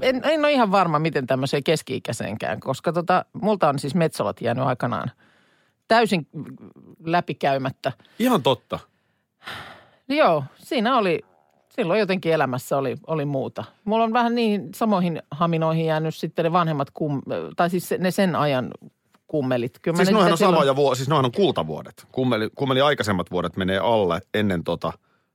en, 0.00 0.20
en 0.24 0.40
ole 0.40 0.52
ihan 0.52 0.70
varma, 0.70 0.98
miten 0.98 1.26
tämmöiseen 1.26 1.64
keski-ikäiseenkään, 1.64 2.60
koska 2.60 2.92
tota, 2.92 3.24
multa 3.32 3.68
on 3.68 3.78
siis 3.78 3.94
Metsolat 3.94 4.40
jäänyt 4.40 4.64
aikanaan 4.64 5.10
täysin 5.88 6.26
läpikäymättä. 7.04 7.92
Ihan 8.18 8.42
totta. 8.42 8.78
Joo, 10.08 10.44
siinä 10.58 10.96
oli, 10.98 11.20
silloin 11.68 12.00
jotenkin 12.00 12.32
elämässä 12.32 12.76
oli, 12.76 12.96
oli 13.06 13.24
muuta. 13.24 13.64
Mulla 13.84 14.04
on 14.04 14.12
vähän 14.12 14.34
niin 14.34 14.68
samoihin 14.74 15.22
haminoihin 15.30 15.86
jäänyt 15.86 16.14
sitten 16.14 16.44
ne 16.44 16.52
vanhemmat, 16.52 16.90
kum, 16.90 17.22
tai 17.56 17.70
siis 17.70 17.94
ne 17.98 18.10
sen 18.10 18.36
ajan 18.36 18.70
kummelit. 19.26 19.78
Kyllä 19.82 19.96
siis 19.96 20.10
noin 20.10 20.32
on 20.32 20.38
silloin... 20.38 20.56
samoja 20.56 20.76
vuosia, 20.76 21.04
siis 21.04 21.18
on 21.18 21.32
kultavuodet. 21.32 22.06
Kummeli, 22.12 22.48
kummeli 22.54 22.80
aikaisemmat 22.80 23.30
vuodet 23.30 23.56
menee 23.56 23.78
alle 23.78 24.20
ennen 24.34 24.64
tota, 24.64 24.92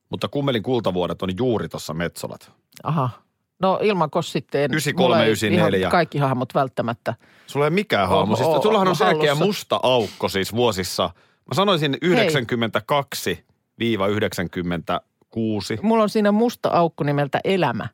mutta 0.10 0.28
kummelin 0.28 0.64
kultavuodet 0.64 1.22
on 1.22 1.30
juuri 1.38 1.70
tuossa 1.70 1.94
Metsolat. 1.94 2.52
Aha. 2.84 3.10
No 3.60 3.80
Ilmakos 3.82 4.32
sitten. 4.32 4.72
9394. 4.72 5.90
kaikki 5.90 6.18
hahmot 6.18 6.54
välttämättä. 6.54 7.16
Sulla 7.48 7.66
ei 7.66 7.72
mikään 7.72 8.10
hahmo. 8.10 8.36
Siis, 8.36 8.48
sullahan 8.64 8.88
on 8.88 8.96
selkeä 8.96 9.36
musta 9.36 9.80
aukko 9.84 10.30
siis 10.30 10.54
vuosissa. 10.54 11.10
Mä 11.24 11.56
sanoisin 11.56 11.98
92 12.02 13.46
96. 13.80 15.80
Mulla 15.82 16.04
on 16.04 16.10
siinä 16.10 16.32
musta 16.32 16.70
aukko 16.70 17.04
nimeltä 17.04 17.40
Elämä 17.44 17.88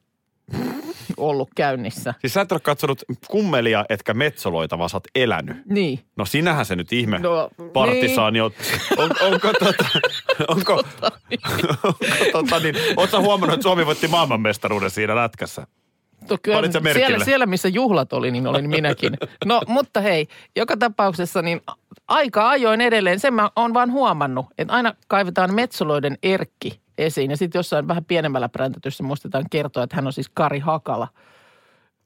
ollut 1.29 1.49
käynnissä. 1.55 2.13
Siis 2.21 2.33
sä 2.33 2.41
et 2.41 2.51
ole 2.51 2.59
katsonut 2.59 3.03
kummelia, 3.27 3.85
etkä 3.89 4.13
metsoloita, 4.13 4.77
vaan 4.77 4.89
sä 4.89 4.97
oot 4.97 5.07
elänyt. 5.15 5.57
Niin. 5.65 5.99
No 6.15 6.25
sinähän 6.25 6.65
se 6.65 6.75
nyt 6.75 6.93
ihme 6.93 7.19
no, 7.19 7.49
partisaani 7.73 8.39
niin. 8.39 8.43
on. 8.43 8.51
on. 8.97 9.11
Onko, 9.21 9.53
tota, 9.53 9.85
onko, 10.47 10.73
onko 10.73 10.83
tota, 12.31 12.59
niin, 12.59 12.75
oot 12.97 13.11
sä 13.11 13.19
huomannut, 13.19 13.53
että 13.53 13.63
Suomi 13.63 13.85
voitti 13.85 14.07
maailmanmestaruuden 14.07 14.89
siinä 14.89 15.15
lätkässä? 15.15 15.67
No 16.29 16.37
kyllä, 16.43 16.93
siellä, 16.93 17.25
siellä, 17.25 17.45
missä 17.45 17.67
juhlat 17.67 18.13
oli, 18.13 18.31
niin 18.31 18.47
olin 18.47 18.69
minäkin. 18.69 19.17
No, 19.45 19.61
mutta 19.67 20.01
hei, 20.01 20.27
joka 20.55 20.77
tapauksessa 20.77 21.41
niin 21.41 21.61
aika 22.07 22.49
ajoin 22.49 22.81
edelleen. 22.81 23.19
Sen 23.19 23.33
mä 23.33 23.49
oon 23.55 23.73
vaan 23.73 23.91
huomannut, 23.91 24.45
että 24.57 24.73
aina 24.73 24.93
kaivetaan 25.07 25.53
metsoloiden 25.53 26.17
Erkki 26.23 26.84
esiin. 26.97 27.31
Ja 27.31 27.37
sitten 27.37 27.59
jossain 27.59 27.87
vähän 27.87 28.05
pienemmällä 28.05 28.49
präntätyssä 28.49 29.03
muistetaan 29.03 29.45
kertoa, 29.51 29.83
että 29.83 29.95
hän 29.95 30.07
on 30.07 30.13
siis 30.13 30.29
Kari 30.33 30.59
Hakala. 30.59 31.07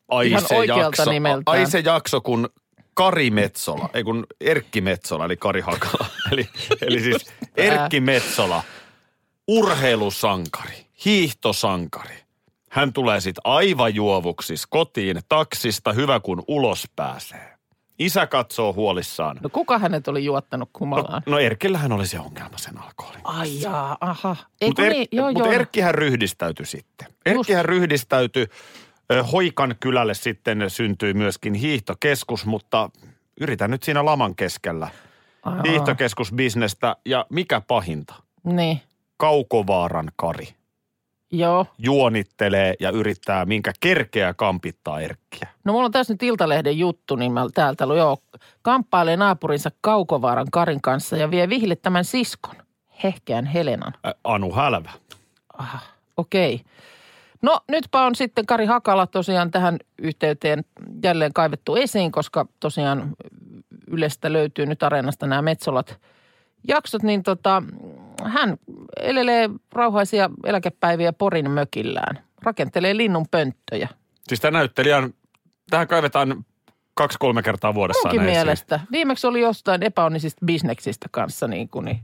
Ai 0.08 0.30
Ihan 0.30 0.42
se 0.48 0.66
jakso, 0.66 1.12
nimeltään. 1.12 1.58
Ai 1.58 1.66
se 1.66 1.80
jakso, 1.80 2.22
kun 2.22 2.50
Kari 2.94 3.32
Metsola, 3.32 3.90
ei 3.94 4.04
kun 4.04 4.28
Erkki 4.42 4.82
Metsola, 4.82 5.26
eli 5.26 5.38
Kari 5.38 5.62
Hakala. 5.62 6.06
eli, 6.32 6.50
eli 6.82 7.00
siis 7.00 7.32
Erkki 7.58 8.00
Metsola, 8.00 8.64
urheilusankari, 9.48 10.86
hiihtosankari– 11.06 12.20
hän 12.70 12.94
tulee 12.94 13.22
sitten 13.22 13.42
aivan 13.44 13.96
juovuksis 13.96 14.68
kotiin 14.68 15.22
taksista, 15.30 15.94
hyvä 15.94 16.20
kun 16.20 16.44
ulos 16.48 16.90
pääsee. 16.96 17.54
Isä 18.00 18.28
katsoo 18.28 18.74
huolissaan. 18.74 19.38
No 19.44 19.50
kuka 19.50 19.80
hänet 19.80 20.08
oli 20.08 20.26
juottanut 20.26 20.70
kumalaan? 20.74 21.24
No, 21.26 21.32
no 21.32 21.40
Erkillähän 21.40 21.92
oli 21.92 22.08
se 22.08 22.20
ongelma 22.20 22.58
sen 22.58 22.78
alkoholin 22.78 23.19
Ai 23.30 23.62
jaa, 23.62 23.98
aha. 24.02 24.36
Mutta 24.66 24.86
er, 24.86 24.94
niin, 24.94 25.08
mut 25.34 25.54
Erkkihän 25.54 25.96
ryhdistäytyi 25.96 26.66
sitten. 26.66 27.08
Erkkihän 27.26 27.60
Just. 27.60 27.70
ryhdistäytyi. 27.70 28.48
Hoikan 29.32 29.76
kylälle 29.80 30.14
sitten 30.14 30.66
syntyi 30.68 31.14
myöskin 31.14 31.54
hiihtokeskus, 31.54 32.46
mutta 32.46 32.90
yritän 33.42 33.72
nyt 33.72 33.84
siinä 33.84 34.06
laman 34.06 34.36
keskellä. 34.36 34.88
Aha. 35.44 35.62
Hiihtokeskusbisnestä 35.68 36.96
ja 37.06 37.26
mikä 37.30 37.62
pahinta? 37.62 38.16
Niin. 38.44 38.82
Kaukovaaran 39.18 40.12
Kari. 40.16 40.48
Joo. 41.32 41.66
juonittelee 41.78 42.74
ja 42.80 42.90
yrittää 42.90 43.46
minkä 43.46 43.74
kerkeä 43.80 44.34
kampittaa 44.34 45.02
Erkkiä. 45.02 45.48
No 45.64 45.74
mulla 45.74 45.86
on 45.86 45.92
tässä 45.92 46.14
nyt 46.14 46.24
Iltalehden 46.24 46.80
juttu, 46.80 47.16
niin 47.16 47.32
mä 47.32 47.46
täältä 47.54 47.84
joo, 47.84 48.18
kamppailee 48.62 49.18
naapurinsa 49.18 49.72
Kaukovaaran 49.82 50.48
Karin 50.52 50.82
kanssa 50.82 51.18
ja 51.18 51.32
vie 51.32 51.50
vihille 51.50 51.76
tämän 51.76 52.06
siskon, 52.06 52.56
hehkeän 53.04 53.46
Helenan. 53.46 53.94
Ä, 54.08 54.14
anu 54.24 54.54
Hälvä. 54.54 54.92
Aha, 55.58 55.80
okei. 56.18 56.54
Okay. 56.56 56.66
No 57.42 57.60
nytpä 57.72 58.06
on 58.06 58.16
sitten 58.16 58.46
Kari 58.46 58.66
Hakala 58.66 59.08
tosiaan 59.08 59.52
tähän 59.52 59.78
yhteyteen 60.02 60.66
jälleen 61.04 61.34
kaivettu 61.34 61.76
esiin, 61.76 62.12
koska 62.12 62.46
tosiaan 62.60 63.16
Ylestä 63.88 64.34
löytyy 64.34 64.66
nyt 64.66 64.84
Areenasta 64.84 65.28
nämä 65.28 65.42
Metsolat– 65.42 65.98
jaksot, 66.68 67.04
niin 67.04 67.24
tota, 67.24 67.64
hän 68.24 68.58
elelee 69.02 69.50
rauhaisia 69.74 70.30
eläkepäiviä 70.46 71.14
Porin 71.14 71.52
mökillään. 71.52 72.24
Rakentelee 72.42 72.98
linnun 72.98 73.26
pönttöjä. 73.32 73.90
Siis 74.28 74.40
tämä 74.40 74.58
näyttelijä 74.58 74.98
on, 74.98 75.14
tähän 75.70 75.88
kaivetaan 75.88 76.46
kaksi-kolme 76.94 77.44
kertaa 77.44 77.74
vuodessa. 77.74 78.08
Munkin 78.08 78.22
mielestä. 78.22 78.80
Viimeksi 78.92 79.28
oli 79.28 79.42
jostain 79.42 79.84
epäonnisista 79.84 80.46
bisneksistä 80.46 81.08
kanssa 81.12 81.48
niin 81.48 81.70
kuin 81.70 81.86
niin. 81.86 82.00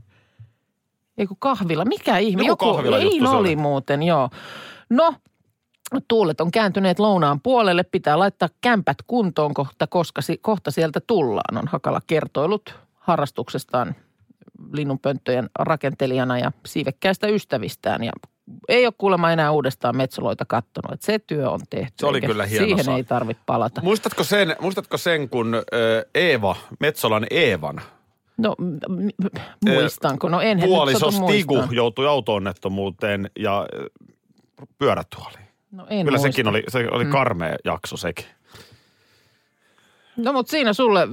Eiku 1.18 1.36
kahvila, 1.38 1.84
mikä 1.84 2.18
ihme? 2.18 2.42
Joku, 2.42 2.64
Joku 2.66 2.76
kahvila 2.76 2.98
ei 2.98 3.06
oli, 3.06 3.28
oli 3.28 3.56
muuten, 3.56 4.02
joo. 4.02 4.30
No, 4.90 5.14
tuulet 6.08 6.40
on 6.40 6.50
kääntyneet 6.50 6.98
lounaan 6.98 7.40
puolelle. 7.40 7.82
Pitää 7.82 8.18
laittaa 8.18 8.48
kämpät 8.60 8.96
kuntoon 9.06 9.54
kohta, 9.54 9.86
koska 9.86 10.20
kohta 10.40 10.70
sieltä 10.70 11.00
tullaan, 11.06 11.58
on 11.58 11.68
Hakala 11.68 12.00
kertoilut 12.06 12.74
harrastuksestaan 12.94 13.94
linnunpönttöjen 14.72 15.50
rakentelijana 15.58 16.38
ja 16.38 16.52
siivekkäistä 16.66 17.26
ystävistään. 17.26 18.04
Ja 18.04 18.12
ei 18.68 18.86
ole 18.86 18.94
kuulemma 18.98 19.32
enää 19.32 19.50
uudestaan 19.50 19.96
metsoloita 19.96 20.44
kattonut. 20.44 20.92
Että 20.92 21.06
se 21.06 21.18
työ 21.18 21.50
on 21.50 21.60
tehty. 21.70 21.94
Se 22.00 22.06
oli 22.06 22.20
kyllä 22.20 22.46
hieno 22.46 22.66
Siihen 22.66 22.84
saa. 22.84 22.96
ei 22.96 23.04
tarvitse 23.04 23.42
palata. 23.46 23.80
Muistatko 23.82 24.24
sen, 24.24 24.56
muistatko 24.60 24.96
sen 24.96 25.28
kun 25.28 25.54
Eeva, 26.14 26.56
Metsolan 26.80 27.26
Eevan 27.30 27.80
No 28.38 28.56
muistanko? 29.64 30.28
No 30.28 30.40
en 30.40 30.60
Puoliso 30.60 31.10
Stigu 31.10 31.62
joutui 31.70 32.06
auto-onnettomuuteen 32.06 33.30
ja 33.38 33.66
pyörätuoliin. 34.78 35.46
No 35.70 35.86
en 35.90 36.06
Kyllä 36.06 36.18
muista. 36.18 36.32
sekin 36.32 36.48
oli, 36.48 36.62
se 36.68 36.88
oli 36.90 37.04
mm. 37.04 37.10
karmea 37.10 37.56
jakso 37.64 37.96
sekin. 37.96 38.26
No 40.16 40.32
mutta 40.32 40.50
siinä 40.50 40.72
sulle, 40.72 41.08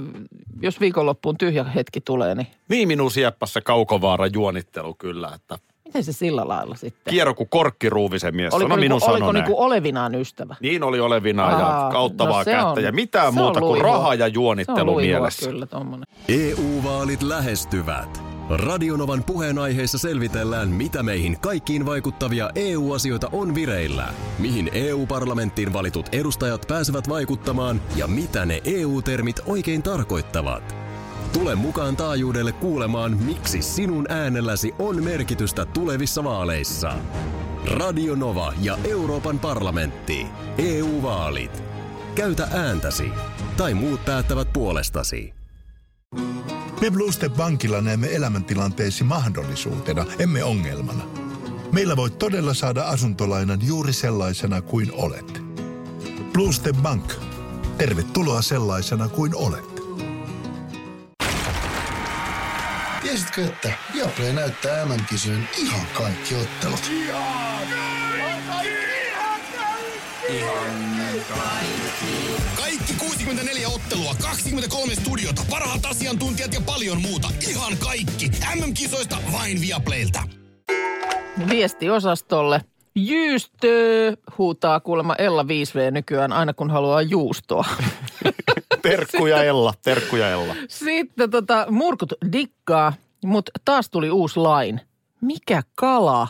jos 0.62 0.80
viikonloppuun 0.80 1.38
tyhjä 1.38 1.64
hetki 1.64 2.00
tulee, 2.00 2.34
niin... 2.34 2.46
Niin 2.68 2.88
minun 2.88 3.10
sieppassa 3.10 3.60
Kaukovaara 3.60 4.26
juonittelu 4.26 4.94
kyllä, 4.94 5.30
että... 5.34 5.58
Miten 5.94 6.04
se 6.04 6.12
sillä 6.18 6.48
lailla 6.48 6.74
sitten? 6.74 7.10
Kiero 7.10 7.34
kuin 7.34 7.48
korkkiruuvisen 7.48 8.36
mies, 8.36 8.54
oliko 8.54 8.68
no 8.68 8.76
minun 8.76 9.00
niinku, 9.00 9.12
Oliko 9.12 9.32
niinku 9.32 9.62
olevinaan 9.62 10.14
ystävä? 10.14 10.56
Niin 10.60 10.82
oli 10.82 11.00
olevinaan 11.00 11.54
Aa, 11.54 11.84
ja 11.84 11.92
kauttavaa 11.92 12.38
no 12.38 12.44
kättä 12.44 12.66
on, 12.66 12.82
ja 12.82 12.92
mitään 12.92 13.34
muuta 13.34 13.60
kuin 13.60 13.80
raha 13.80 14.14
ja 14.14 14.26
juonittelu 14.26 14.90
se 14.90 14.96
on 14.96 15.02
mielessä. 15.02 15.50
kyllä 15.50 15.66
tommonen. 15.66 16.04
EU-vaalit 16.28 17.22
lähestyvät. 17.22 18.22
Radionovan 18.50 19.24
puheenaiheessa 19.24 19.98
selvitellään, 19.98 20.68
mitä 20.68 21.02
meihin 21.02 21.40
kaikkiin 21.40 21.86
vaikuttavia 21.86 22.50
EU-asioita 22.54 23.28
on 23.32 23.54
vireillä, 23.54 24.08
mihin 24.38 24.70
EU-parlamenttiin 24.72 25.72
valitut 25.72 26.06
edustajat 26.12 26.64
pääsevät 26.68 27.08
vaikuttamaan 27.08 27.80
ja 27.96 28.06
mitä 28.06 28.46
ne 28.46 28.60
EU-termit 28.64 29.40
oikein 29.46 29.82
tarkoittavat. 29.82 30.83
Tule 31.34 31.54
mukaan 31.54 31.96
taajuudelle 31.96 32.52
kuulemaan, 32.52 33.16
miksi 33.16 33.62
sinun 33.62 34.10
äänelläsi 34.10 34.72
on 34.78 35.04
merkitystä 35.04 35.66
tulevissa 35.66 36.24
vaaleissa. 36.24 36.92
Radio 37.70 38.14
Nova 38.14 38.52
ja 38.60 38.78
Euroopan 38.84 39.38
parlamentti. 39.38 40.26
EU-vaalit. 40.58 41.62
Käytä 42.14 42.48
ääntäsi. 42.52 43.08
Tai 43.56 43.74
muut 43.74 44.04
päättävät 44.04 44.52
puolestasi. 44.52 45.34
Me 46.80 46.90
Bluestep 46.90 47.32
Bankilla 47.32 47.80
näemme 47.80 48.14
elämäntilanteesi 48.14 49.04
mahdollisuutena, 49.04 50.04
emme 50.18 50.44
ongelmana. 50.44 51.04
Meillä 51.72 51.96
voit 51.96 52.18
todella 52.18 52.54
saada 52.54 52.82
asuntolainan 52.82 53.66
juuri 53.66 53.92
sellaisena 53.92 54.62
kuin 54.62 54.92
olet. 54.92 55.42
Bluestep 56.32 56.76
Bank. 56.76 57.12
Tervetuloa 57.78 58.42
sellaisena 58.42 59.08
kuin 59.08 59.36
olet. 59.36 59.73
Tiesitkö, 63.04 63.44
että 63.44 63.72
Viaplay 63.94 64.32
näyttää 64.32 64.86
MM-kisojen 64.86 65.48
ihan 65.58 65.86
kaikki 65.94 66.34
ottelut? 66.34 66.90
Kaikki 72.56 72.94
64 72.98 73.68
ottelua, 73.68 74.14
23 74.22 74.94
studiota, 74.94 75.42
parhaat 75.50 75.86
asiantuntijat 75.86 76.54
ja 76.54 76.60
paljon 76.66 77.00
muuta. 77.02 77.28
Ihan 77.48 77.72
kaikki. 77.76 78.30
MM-kisoista 78.54 79.16
vain 79.32 79.60
Viaplaylta. 79.60 80.22
Viestiosastolle. 81.50 82.60
Jyystö, 82.94 83.68
huutaa 84.38 84.80
kuulemma 84.80 85.14
Ella 85.14 85.42
5V 85.42 85.90
nykyään 85.90 86.32
aina 86.32 86.52
kun 86.54 86.70
haluaa 86.70 87.02
juustoa. 87.02 87.64
Terkkuja 88.90 89.44
Ella, 89.44 89.74
terkkuja 89.84 90.30
Ella. 90.30 90.54
Sitten 90.68 91.30
tota, 91.30 91.66
murkut 91.70 92.12
dikkaa, 92.32 92.92
mutta 93.24 93.52
taas 93.64 93.90
tuli 93.90 94.10
uusi 94.10 94.40
lain. 94.40 94.80
Mikä 95.20 95.62
kala 95.74 96.28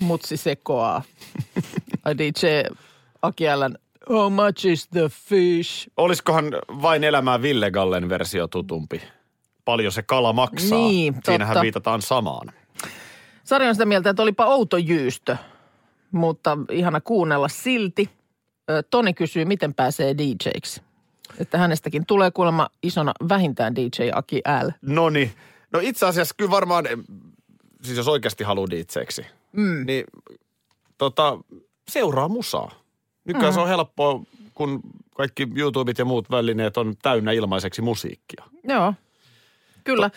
mutsi 0.00 0.36
sekoaa? 0.36 1.02
DJ 2.18 2.46
Aki 3.22 3.48
Älän, 3.48 3.78
how 4.10 4.32
much 4.32 4.66
is 4.66 4.88
the 4.88 5.08
fish? 5.28 5.88
Olisikohan 5.96 6.44
vain 6.82 7.04
elämää 7.04 7.42
Ville 7.42 7.70
Gallen 7.70 8.08
versio 8.08 8.48
tutumpi? 8.48 9.02
Paljon 9.64 9.92
se 9.92 10.02
kala 10.02 10.32
maksaa. 10.32 10.78
Niin, 10.78 11.14
Siinähän 11.24 11.54
totta. 11.54 11.62
viitataan 11.62 12.02
samaan. 12.02 12.52
Sari 13.44 13.68
on 13.68 13.74
sitä 13.74 13.84
mieltä, 13.86 14.10
että 14.10 14.22
olipa 14.22 14.46
outo 14.46 14.76
jyystö, 14.76 15.36
mutta 16.12 16.58
ihana 16.70 17.00
kuunnella 17.00 17.48
silti. 17.48 18.10
Toni 18.90 19.14
kysyy, 19.14 19.44
miten 19.44 19.74
pääsee 19.74 20.14
DJksi. 20.18 20.82
Että 21.38 21.58
hänestäkin 21.58 22.06
tulee 22.06 22.30
kuulemma 22.30 22.68
isona 22.82 23.12
vähintään 23.28 23.76
DJ 23.76 24.10
Aki 24.14 24.42
L. 24.64 24.70
Noni. 24.82 25.32
No 25.72 25.80
itse 25.82 26.06
asiassa 26.06 26.34
kyllä 26.38 26.50
varmaan, 26.50 26.84
siis 27.82 27.96
jos 27.96 28.08
oikeasti 28.08 28.44
haluaa 28.44 28.70
diitseeksi, 28.70 29.26
mm. 29.52 29.86
niin 29.86 30.04
tota, 30.98 31.38
seuraa 31.88 32.28
musaa. 32.28 32.70
Nykyään 33.24 33.52
mm. 33.52 33.54
se 33.54 33.60
on 33.60 33.68
helppoa, 33.68 34.20
kun 34.54 34.80
kaikki 35.16 35.48
YouTubet 35.56 35.98
ja 35.98 36.04
muut 36.04 36.30
välineet 36.30 36.76
on 36.76 36.94
täynnä 37.02 37.32
ilmaiseksi 37.32 37.82
musiikkia. 37.82 38.44
Joo, 38.64 38.94
kyllä. 39.84 40.10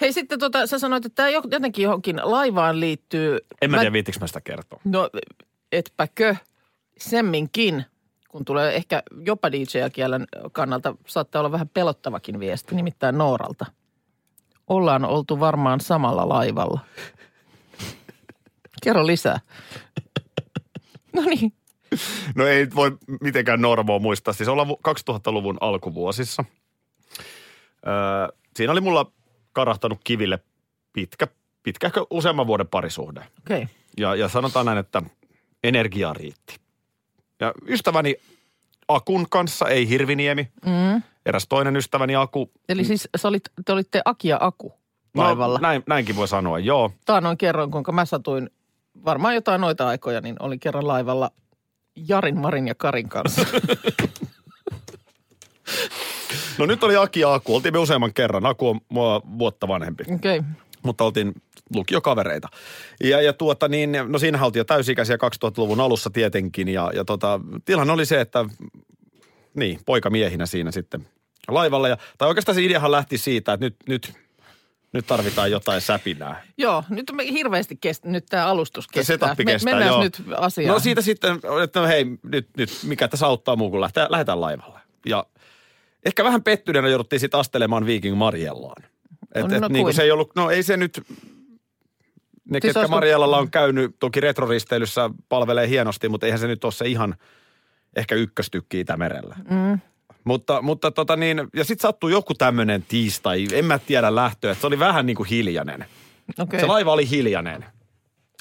Hei 0.00 0.12
sitten 0.12 0.38
tota, 0.38 0.66
sä 0.66 0.78
sanoit, 0.78 1.06
että 1.06 1.16
tämä 1.16 1.28
jotenkin 1.28 1.82
johonkin 1.82 2.16
laivaan 2.22 2.80
liittyy. 2.80 3.38
En 3.62 3.70
mä, 3.70 3.76
mä 3.76 3.80
tiedä, 3.80 3.92
viittikö 3.92 4.18
mä 4.20 4.26
sitä 4.26 4.40
kertoa. 4.40 4.80
No 4.84 5.10
etpäkö 5.72 6.36
semminkin, 6.98 7.84
kun 8.28 8.44
tulee 8.44 8.76
ehkä 8.76 9.02
jopa 9.26 9.52
DJ-kielen 9.52 10.26
kannalta, 10.52 10.96
saattaa 11.06 11.40
olla 11.40 11.52
vähän 11.52 11.68
pelottavakin 11.68 12.40
viesti, 12.40 12.74
nimittäin 12.74 13.18
Nooralta. 13.18 13.66
Ollaan 14.66 15.04
oltu 15.04 15.40
varmaan 15.40 15.80
samalla 15.80 16.28
laivalla. 16.28 16.80
Kerro 18.82 19.06
lisää. 19.06 19.40
No 21.12 21.22
niin. 21.22 21.52
No 22.34 22.46
ei 22.46 22.66
voi 22.74 22.98
mitenkään 23.20 23.60
Normoa 23.60 23.98
muistaa. 23.98 24.34
Siis 24.34 24.48
ollaan 24.48 24.68
vu- 24.68 24.80
2000-luvun 24.88 25.58
alkuvuosissa. 25.60 26.44
Öö, 27.86 28.36
siinä 28.56 28.72
oli 28.72 28.80
mulla 28.80 29.12
karahtanut 29.52 30.00
kiville 30.04 30.38
pitkä, 30.92 31.28
pitkä 31.62 31.86
ehkä 31.86 32.00
useamman 32.10 32.46
vuoden 32.46 32.68
parisuhde. 32.68 33.20
Okei. 33.20 33.62
Okay. 33.62 33.74
Ja, 33.96 34.14
ja 34.14 34.28
sanotaan 34.28 34.66
näin, 34.66 34.78
että 34.78 35.02
energiaa 35.64 36.12
riitti. 36.12 36.56
Ja 37.40 37.52
ystäväni 37.66 38.16
Akun 38.88 39.26
kanssa, 39.30 39.68
ei 39.68 39.88
Hirviniemi, 39.88 40.48
Mm. 40.66 41.02
eräs 41.26 41.46
toinen 41.48 41.76
ystäväni 41.76 42.16
Aku. 42.16 42.50
Eli 42.68 42.84
siis 42.84 43.08
sä 43.16 43.28
olit, 43.28 43.42
te 43.64 43.72
olitte 43.72 44.02
Aki 44.04 44.28
ja 44.28 44.38
Aku 44.40 44.72
laivalla. 45.14 45.58
No, 45.58 45.62
näin, 45.62 45.82
näinkin 45.86 46.16
voi 46.16 46.28
sanoa, 46.28 46.58
joo. 46.58 46.92
Taanoin 47.04 47.38
kerroin, 47.38 47.70
kuinka 47.70 47.92
mä 47.92 48.04
satuin 48.04 48.50
varmaan 49.04 49.34
jotain 49.34 49.60
noita 49.60 49.88
aikoja, 49.88 50.20
niin 50.20 50.36
olin 50.40 50.60
kerran 50.60 50.88
laivalla 50.88 51.30
Jarin, 52.08 52.38
Marin 52.38 52.68
ja 52.68 52.74
Karin 52.74 53.08
kanssa. 53.08 53.42
No 56.58 56.66
nyt 56.66 56.84
oli 56.84 56.96
Aki 56.96 57.20
ja 57.20 57.34
Aku, 57.34 57.54
oltiin 57.54 57.74
me 57.74 57.78
useamman 57.78 58.14
kerran. 58.14 58.46
Aku 58.46 58.68
on 58.68 58.80
mua 58.88 59.20
vuotta 59.38 59.68
vanhempi. 59.68 60.04
Okei. 60.14 60.38
Okay. 60.38 60.50
Mutta 60.82 61.04
oltiin 61.04 61.34
lukiokavereita. 61.74 62.48
Ja, 63.04 63.22
ja 63.22 63.32
tuota 63.32 63.68
niin, 63.68 63.92
no 64.08 64.18
siinä 64.18 64.44
oltiin 64.44 64.60
jo 64.60 64.64
täysikäisiä 64.64 65.16
2000-luvun 65.16 65.80
alussa 65.80 66.10
tietenkin. 66.10 66.68
Ja, 66.68 66.90
ja 66.94 67.04
tota, 67.04 67.40
tilanne 67.64 67.92
oli 67.92 68.06
se, 68.06 68.20
että 68.20 68.44
niin, 69.54 69.80
poikamiehinä 69.86 70.46
siinä 70.46 70.70
sitten 70.70 71.08
laivalla. 71.48 71.88
Ja, 71.88 71.96
tai 72.18 72.28
oikeastaan 72.28 72.54
se 72.54 72.62
ideahan 72.62 72.92
lähti 72.92 73.18
siitä, 73.18 73.52
että 73.52 73.66
nyt, 73.66 73.76
nyt, 73.88 74.12
nyt 74.92 75.06
tarvitaan 75.06 75.50
jotain 75.50 75.80
säpinää. 75.80 76.42
Joo, 76.58 76.84
nyt 76.88 77.12
me 77.12 77.24
hirveästi 77.32 77.76
kestää, 77.80 78.10
nyt 78.10 78.26
tämä 78.26 78.46
alustus 78.46 78.84
Se 78.84 78.90
kestää. 78.94 79.14
setappi 79.14 79.44
kestää, 79.44 79.72
Mennään 79.72 79.92
joo. 79.92 80.02
nyt 80.02 80.22
asiaan. 80.36 80.74
No 80.74 80.80
siitä 80.80 81.02
sitten, 81.02 81.40
että 81.64 81.80
no 81.80 81.86
hei, 81.86 82.04
nyt, 82.22 82.48
nyt 82.56 82.70
mikä 82.82 83.08
tässä 83.08 83.26
auttaa 83.26 83.56
muu 83.56 83.70
kuin 83.70 83.80
lähteä, 83.80 84.06
lähdetään 84.10 84.40
laivalle. 84.40 84.80
Ja 85.06 85.26
ehkä 86.04 86.24
vähän 86.24 86.42
pettyneenä 86.42 86.88
jouduttiin 86.88 87.20
sitten 87.20 87.40
astelemaan 87.40 87.86
Viking 87.86 88.16
Mariellaan. 88.16 88.82
Et, 89.34 89.48
No, 89.48 89.54
et, 89.54 89.60
no 89.60 89.68
niin 89.68 89.84
kuin 89.84 89.94
se 89.94 90.02
ei 90.02 90.10
ollut, 90.10 90.36
no 90.36 90.50
ei 90.50 90.62
se 90.62 90.76
nyt, 90.76 91.02
ne 92.50 92.60
Siis 92.62 92.74
ketkä 92.74 92.88
Mariellalla 92.88 93.38
on 93.38 93.50
käynyt, 93.50 93.96
toki 93.98 94.20
retroristeilyssä 94.20 95.10
palvelee 95.28 95.68
hienosti, 95.68 96.08
mutta 96.08 96.26
eihän 96.26 96.38
se 96.38 96.46
nyt 96.46 96.64
ole 96.64 96.72
se 96.72 96.86
ihan 96.86 97.14
ehkä 97.96 98.14
ykköstykki 98.14 98.80
Itämerellä. 98.80 99.36
Mm. 99.50 99.80
Mutta, 100.24 100.62
mutta 100.62 100.90
tota 100.90 101.16
niin, 101.16 101.48
ja 101.54 101.64
sitten 101.64 101.82
sattui 101.82 102.12
joku 102.12 102.34
tämmöinen 102.34 102.84
tiistai, 102.88 103.46
en 103.52 103.64
mä 103.64 103.78
tiedä 103.78 104.14
lähtöä, 104.14 104.52
että 104.52 104.60
se 104.60 104.66
oli 104.66 104.78
vähän 104.78 105.06
niin 105.06 105.16
kuin 105.16 105.28
hiljainen. 105.28 105.84
Okei. 106.38 106.60
Se 106.60 106.66
laiva 106.66 106.92
oli 106.92 107.10
hiljainen. 107.10 107.64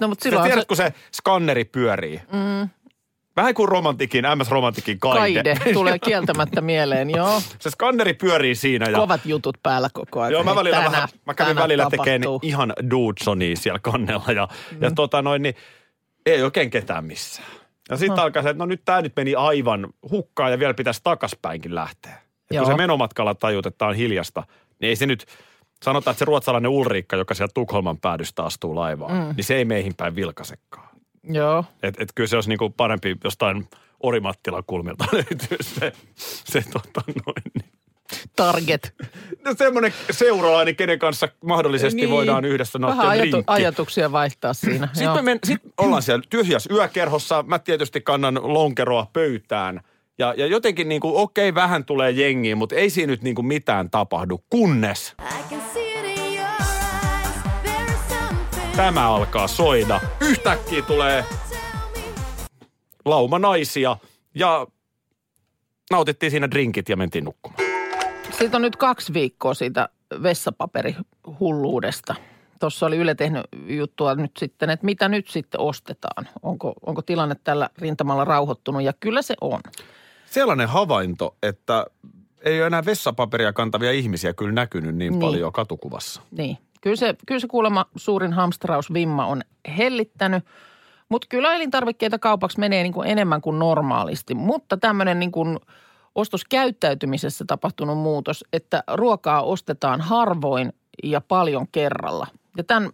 No, 0.01 0.07
mutta 0.07 0.23
silloin 0.23 0.43
tiedät, 0.43 0.61
se 0.61 0.67
kun 0.67 0.77
se 0.77 0.93
skanneri 1.13 1.65
pyörii. 1.65 2.21
Mm. 2.33 2.69
Vähän 3.37 3.53
kuin 3.53 3.69
romantikin, 3.69 4.25
MS-romantikin 4.35 4.99
kaide. 4.99 5.43
kaide 5.43 5.73
tulee 5.73 5.99
kieltämättä 5.99 6.61
mieleen, 6.61 7.09
joo. 7.09 7.41
Se 7.59 7.69
skanneri 7.69 8.13
pyörii 8.13 8.55
siinä. 8.55 8.89
Ja, 8.89 8.97
Kovat 8.97 9.25
jutut 9.25 9.57
päällä 9.63 9.89
koko 9.93 10.21
ajan. 10.21 10.31
joo, 10.31 10.43
mä, 10.43 10.55
välillä 10.55 10.75
tänään- 10.77 10.91
vähän, 10.91 11.09
mä 11.25 11.33
kävin 11.33 11.55
välillä 11.55 11.87
tekemään 11.89 12.21
ihan 12.41 12.73
Dudesonia 12.89 13.55
siellä 13.55 13.79
kannella. 13.79 14.31
Ja, 14.31 14.47
mm. 14.71 14.77
ja 14.81 14.91
tota 14.91 15.21
noin, 15.21 15.41
niin 15.41 15.55
ei 16.25 16.43
oikein 16.43 16.69
ketään 16.69 17.05
missään. 17.05 17.47
Ja 17.89 17.97
sitten 17.97 18.19
alkaa 18.19 18.43
se, 18.43 18.49
että 18.49 18.63
no 18.63 18.65
nyt 18.65 18.81
tämä 18.85 19.01
nyt 19.01 19.13
meni 19.15 19.35
aivan 19.35 19.87
hukkaan 20.11 20.51
ja 20.51 20.59
vielä 20.59 20.73
pitäisi 20.73 21.01
takaspäinkin 21.03 21.75
lähteä. 21.75 22.11
Ja 22.11 22.55
Joo. 22.55 22.63
kun 22.65 22.73
se 22.73 22.77
menomatkalla 22.77 23.35
tajut, 23.35 23.65
että 23.65 23.85
on 23.85 23.95
hiljasta, 23.95 24.43
niin 24.79 24.89
ei 24.89 24.95
se 24.95 25.05
nyt, 25.05 25.25
sanotaan, 25.83 26.11
että 26.11 26.19
se 26.19 26.25
ruotsalainen 26.25 26.71
Ulriikka, 26.71 27.15
joka 27.15 27.33
sieltä 27.33 27.53
Tukholman 27.53 27.97
päädystä 27.97 28.43
astuu 28.43 28.75
laivaan, 28.75 29.11
mm. 29.17 29.33
niin 29.35 29.43
se 29.43 29.55
ei 29.55 29.65
meihin 29.65 29.93
päin 29.97 30.15
vilkasekaan. 30.15 30.96
Joo. 31.29 31.65
Että 31.83 32.03
et 32.03 32.09
kyllä 32.15 32.27
se 32.27 32.35
olisi 32.37 32.49
niinku 32.49 32.69
parempi 32.69 33.15
jostain 33.23 33.67
Orimattilan 33.99 34.63
kulmilta 34.67 35.05
löytyy 35.11 35.57
se, 35.79 35.93
se 36.23 36.63
tota 36.73 37.01
noin. 37.07 37.41
niin. 37.61 37.71
Target. 38.35 38.93
No 39.45 39.53
semmoinen 39.57 39.93
seuralainen, 40.11 40.75
kenen 40.75 40.99
kanssa 40.99 41.27
mahdollisesti 41.43 41.95
niin. 42.01 42.09
voidaan 42.09 42.45
yhdessä 42.45 42.79
nauttia 42.79 42.97
Vähän 43.05 43.19
ajatu- 43.19 43.43
ajatuksia 43.47 44.11
vaihtaa 44.11 44.53
siinä. 44.53 44.89
Sitten 44.93 45.13
me 45.15 45.21
men, 45.21 45.39
sit 45.43 45.61
ollaan 45.77 46.01
siellä 46.01 46.23
tyhjässä 46.29 46.73
yökerhossa. 46.73 47.43
Mä 47.47 47.59
tietysti 47.59 48.01
kannan 48.01 48.39
lonkeroa 48.43 49.07
pöytään. 49.13 49.81
Ja, 50.19 50.33
ja 50.37 50.47
jotenkin 50.47 50.89
niin 50.89 51.01
kuin, 51.01 51.15
okei, 51.15 51.55
vähän 51.55 51.85
tulee 51.85 52.11
jengiä, 52.11 52.55
mutta 52.55 52.75
ei 52.75 52.89
siinä 52.89 53.11
nyt 53.11 53.21
niin 53.21 53.35
kuin 53.35 53.45
mitään 53.45 53.89
tapahdu, 53.89 54.43
kunnes 54.49 55.15
tämä 58.77 59.09
alkaa 59.09 59.47
soida. 59.47 60.01
Yhtäkkiä 60.21 60.81
tulee 60.81 61.25
lauma 63.05 63.39
naisia 63.39 63.97
ja 64.35 64.67
nautittiin 65.91 66.31
siinä 66.31 66.51
drinkit 66.51 66.89
ja 66.89 66.97
mentiin 66.97 67.23
nukkumaan. 67.23 67.63
Siitä 68.37 68.57
on 68.57 68.61
nyt 68.61 68.75
kaksi 68.75 69.13
viikkoa 69.13 69.53
siitä 69.53 69.89
vessapaperihulluudesta. 70.23 72.15
Tuossa 72.59 72.85
oli 72.85 72.97
Yle 72.97 73.15
tehnyt 73.15 73.43
juttua 73.67 74.15
nyt 74.15 74.31
sitten, 74.39 74.69
että 74.69 74.85
mitä 74.85 75.09
nyt 75.09 75.27
sitten 75.27 75.61
ostetaan. 75.61 76.27
Onko, 76.43 76.73
onko 76.85 77.01
tilanne 77.01 77.35
tällä 77.43 77.69
rintamalla 77.77 78.25
rauhoittunut 78.25 78.81
ja 78.83 78.93
kyllä 78.99 79.21
se 79.21 79.35
on. 79.41 79.59
Sellainen 80.25 80.67
havainto, 80.69 81.35
että 81.43 81.85
ei 82.41 82.59
ole 82.59 82.67
enää 82.67 82.85
vessapaperia 82.85 83.53
kantavia 83.53 83.91
ihmisiä 83.91 84.33
kyllä 84.33 84.51
näkynyt 84.51 84.95
niin, 84.95 84.97
Niin. 84.97 85.11
niin. 85.11 85.19
paljon 85.19 85.53
katukuvassa. 85.53 86.21
Niin, 86.31 86.57
kyllä 86.87 86.95
se, 86.95 87.15
kyllä 87.25 87.39
se 87.39 87.47
kuulemma 87.47 87.85
suurin 87.95 88.33
hamstrausvimma 88.33 89.25
on 89.25 89.41
hellittänyt. 89.77 90.45
Mutta 91.09 91.27
kyllä 91.29 91.55
elintarvikkeita 91.55 92.19
kaupaksi 92.19 92.59
menee 92.59 92.83
niin 92.83 92.93
kuin 92.93 93.09
enemmän 93.09 93.41
kuin 93.41 93.59
normaalisti. 93.59 94.35
Mutta 94.35 94.77
tämmöinen 94.77 95.19
niin 95.19 95.31
kuin 95.31 95.59
ostoskäyttäytymisessä 96.15 97.45
tapahtunut 97.47 97.97
muutos, 97.97 98.45
että 98.53 98.83
ruokaa 98.93 99.41
ostetaan 99.41 100.01
harvoin 100.01 100.73
ja 101.03 101.21
paljon 101.21 101.67
kerralla. 101.71 102.27
Ja 102.57 102.63
tämän 102.63 102.89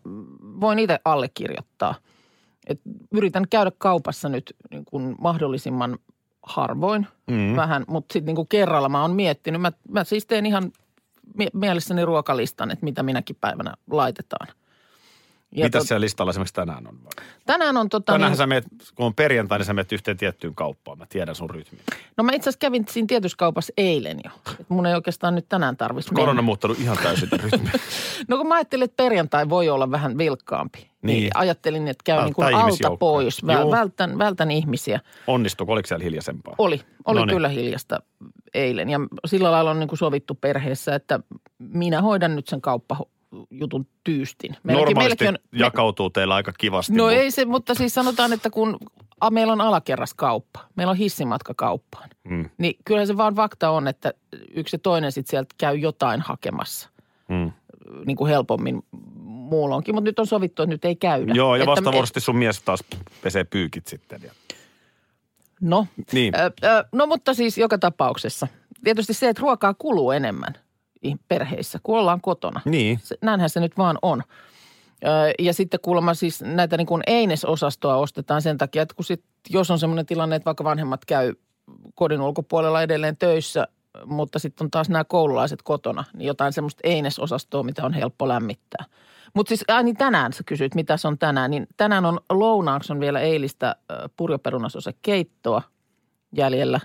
voin 0.62 0.80
itse 0.80 1.00
allekirjoittaa. 1.06 1.96
Et 2.68 2.82
yritän 3.12 3.48
käydä 3.50 3.72
kaupassa 3.78 4.30
nyt 4.30 4.56
niin 4.72 4.86
kuin 4.86 5.16
mahdollisimman 5.22 5.98
harvoin 6.44 7.08
mm. 7.28 7.56
vähän, 7.56 7.84
mutta 7.88 8.14
sitten 8.14 8.26
niin 8.26 8.36
kuin 8.36 8.48
kerralla 8.48 8.90
mä 8.90 9.02
oon 9.02 9.16
miettinyt. 9.16 9.62
Mä, 9.62 9.72
mä 9.90 10.04
siis 10.04 10.26
teen 10.26 10.46
ihan 10.46 10.72
mielessäni 11.54 12.06
ruokalistan, 12.06 12.72
että 12.72 12.84
mitä 12.86 13.04
minäkin 13.04 13.36
päivänä 13.42 13.74
laitetaan. 13.92 14.48
Ja 15.56 15.66
Mitäs 15.66 15.84
tot- 15.84 15.88
siellä 15.88 16.02
listalla 16.02 16.30
esimerkiksi 16.30 16.54
tänään 16.54 16.88
on? 16.88 17.00
Tänään 17.46 17.78
on 17.78 17.90
tota... 17.90 18.12
Tänään 18.14 18.32
niin- 18.32 18.38
sä 18.38 18.48
meet, 18.48 18.66
kun 18.96 19.06
on 19.06 19.14
perjantai, 19.14 19.58
niin 19.60 19.66
sä 19.66 19.74
meet 19.74 19.92
yhteen 19.92 20.18
tiettyyn 20.18 20.56
kauppaan. 20.56 20.98
Mä 20.98 21.06
tiedän 21.10 21.36
sun 21.36 21.50
rytmin. 21.50 21.82
No 22.18 22.24
mä 22.24 22.32
itse 22.32 22.44
asiassa 22.50 22.60
kävin 22.60 22.86
siinä 22.90 23.08
tietyssä 23.08 23.36
kaupassa 23.38 23.74
eilen 23.78 24.20
jo. 24.26 24.32
Et 24.60 24.70
mun 24.70 24.86
ei 24.86 24.94
oikeastaan 24.96 25.36
nyt 25.36 25.46
tänään 25.50 25.78
tarvitsisi 25.78 26.16
Korona 26.16 26.40
on 26.40 26.46
muuttanut 26.46 26.80
ihan 26.80 26.98
täysin 27.04 27.30
rytmin. 27.32 27.72
No 28.28 28.38
kun 28.38 28.48
mä 28.48 28.56
ajattelin, 28.56 28.84
että 28.86 29.04
perjantai 29.04 29.50
voi 29.50 29.70
olla 29.70 29.92
vähän 29.92 30.18
vilkkaampi. 30.18 30.80
Niin. 30.80 30.90
Niin. 31.02 31.32
Ajattelin, 31.36 31.88
että 31.88 32.02
käy 32.04 32.24
niin 32.24 32.34
kuin 32.34 32.56
alta 32.56 32.98
pois. 33.00 33.44
Vä- 33.46 33.72
vältän, 33.72 34.18
vältän 34.18 34.52
ihmisiä. 34.52 35.00
Onnistuiko? 35.28 35.74
Oliko 35.74 35.88
siellä 35.88 36.04
hiljaisempaa? 36.04 36.56
Oli, 36.58 36.82
oli 37.06 37.20
Noniin. 37.20 37.36
kyllä 37.36 37.48
hiljasta 37.50 38.00
eilen. 38.54 38.90
Ja 38.90 39.00
sillä 39.26 39.52
lailla 39.52 39.72
on 39.72 39.80
niin 39.80 39.88
kuin 39.88 40.00
sovittu 40.00 40.36
perheessä, 40.36 40.96
että 40.96 41.20
minä 41.60 42.02
hoidan 42.02 42.36
nyt 42.36 42.48
sen 42.48 42.62
kauppajutun 42.62 43.88
tyystin. 44.04 44.56
Normaalisti 44.64 44.94
meilläkin 44.96 45.28
on, 45.28 45.38
me- 45.52 45.60
jakautuu 45.60 46.10
teillä 46.10 46.36
aika 46.36 46.54
kivasti. 46.58 46.94
No 46.94 47.04
mutta- 47.04 47.18
ei 47.20 47.32
se, 47.32 47.46
mutta 47.46 47.74
siis 47.76 47.94
sanotaan, 47.94 48.34
että 48.34 48.50
kun 48.50 48.78
a, 49.22 49.30
meillä 49.30 49.54
on 49.54 49.62
alakerraskauppa, 49.62 50.60
meillä 50.76 50.92
on 50.92 50.98
hissimatka 50.98 51.54
kauppaan, 51.54 52.10
Mm. 52.24 52.50
niin 52.58 52.76
kyllä 52.86 53.06
se 53.06 53.18
vaan 53.18 53.36
fakta 53.36 53.70
on, 53.70 53.88
että 53.88 54.14
yksi 54.56 54.76
ja 54.76 54.80
toinen 54.80 55.12
sitten 55.12 55.32
sieltä 55.32 55.56
käy 55.58 55.76
jotain 55.76 56.22
hakemassa 56.22 56.90
Mm. 57.28 57.52
niin 58.06 58.18
kuin 58.18 58.30
helpommin 58.30 58.84
muulonkin, 59.24 59.96
mutta 59.96 60.10
nyt 60.10 60.20
on 60.20 60.28
sovittu, 60.28 60.62
että 60.64 60.74
nyt 60.74 60.86
ei 60.86 60.96
käydä. 60.96 61.34
Joo, 61.34 61.56
ja 61.56 61.66
vastavuoroisesti 61.66 62.20
sun 62.20 62.36
mies 62.36 62.62
taas 62.62 62.84
pesee 63.22 63.44
pyykit 63.44 63.88
sitten. 63.88 64.22
Ja... 64.24 64.32
No, 65.64 65.88
Niin. 66.12 66.36
Ö, 66.36 66.52
ö, 66.64 66.86
no 66.92 67.06
mutta 67.06 67.34
siis 67.34 67.58
joka 67.58 67.78
tapauksessa. 67.78 68.48
Tietysti 68.84 69.14
se, 69.14 69.30
että 69.30 69.42
ruokaa 69.42 69.74
kuluu 69.74 70.12
enemmän 70.12 70.54
perheissä, 71.28 71.80
kun 71.84 72.00
ollaan 72.00 72.22
kotona. 72.22 72.62
Niin. 72.66 73.00
Se, 73.04 73.18
näinhän 73.22 73.50
se 73.50 73.60
nyt 73.60 73.78
vaan 73.78 73.98
on. 74.02 74.24
Ö, 75.06 75.08
ja 75.40 75.54
sitten 75.54 75.80
kuulemma 75.80 76.14
siis 76.14 76.42
näitä 76.42 76.78
niin 76.78 76.88
kuin 76.88 77.04
einesosastoa 77.08 77.96
ostetaan 77.96 78.42
sen 78.42 78.58
takia, 78.58 78.82
että 78.82 78.96
kun 78.96 79.06
sit, 79.06 79.24
jos 79.50 79.72
on 79.72 79.80
semmoinen 79.80 80.06
tilanne, 80.06 80.36
että 80.36 80.46
vaikka 80.46 80.64
vanhemmat 80.64 81.06
käy 81.06 81.34
kodin 81.96 82.22
ulkopuolella 82.22 82.82
edelleen 82.82 83.18
töissä, 83.18 83.68
mutta 84.06 84.40
sitten 84.40 84.66
on 84.66 84.72
taas 84.72 84.90
nämä 84.90 85.04
koululaiset 85.04 85.62
kotona, 85.62 86.04
niin 86.14 86.28
jotain 86.28 86.54
semmoista 86.54 86.82
einesosastoa, 86.84 87.64
mitä 87.64 87.86
on 87.86 87.94
helppo 87.94 88.28
lämmittää. 88.28 88.86
Mutta 89.34 89.50
siis, 89.50 89.64
ai 89.68 89.84
niin 89.84 89.98
tänään 89.98 90.34
sä 90.34 90.44
kysyit, 90.46 90.76
mitä 90.76 90.98
se 90.98 91.08
on 91.08 91.18
tänään, 91.18 91.52
niin 91.52 91.68
tänään 91.78 92.06
on 92.06 92.20
lounaaksi 92.30 92.94
on 92.94 93.00
vielä 93.00 93.20
eilistä 93.20 93.76
ö, 93.92 94.10
purjoperunasose 94.18 94.94
keittoa 95.02 95.62
jäljellä, 96.38 96.80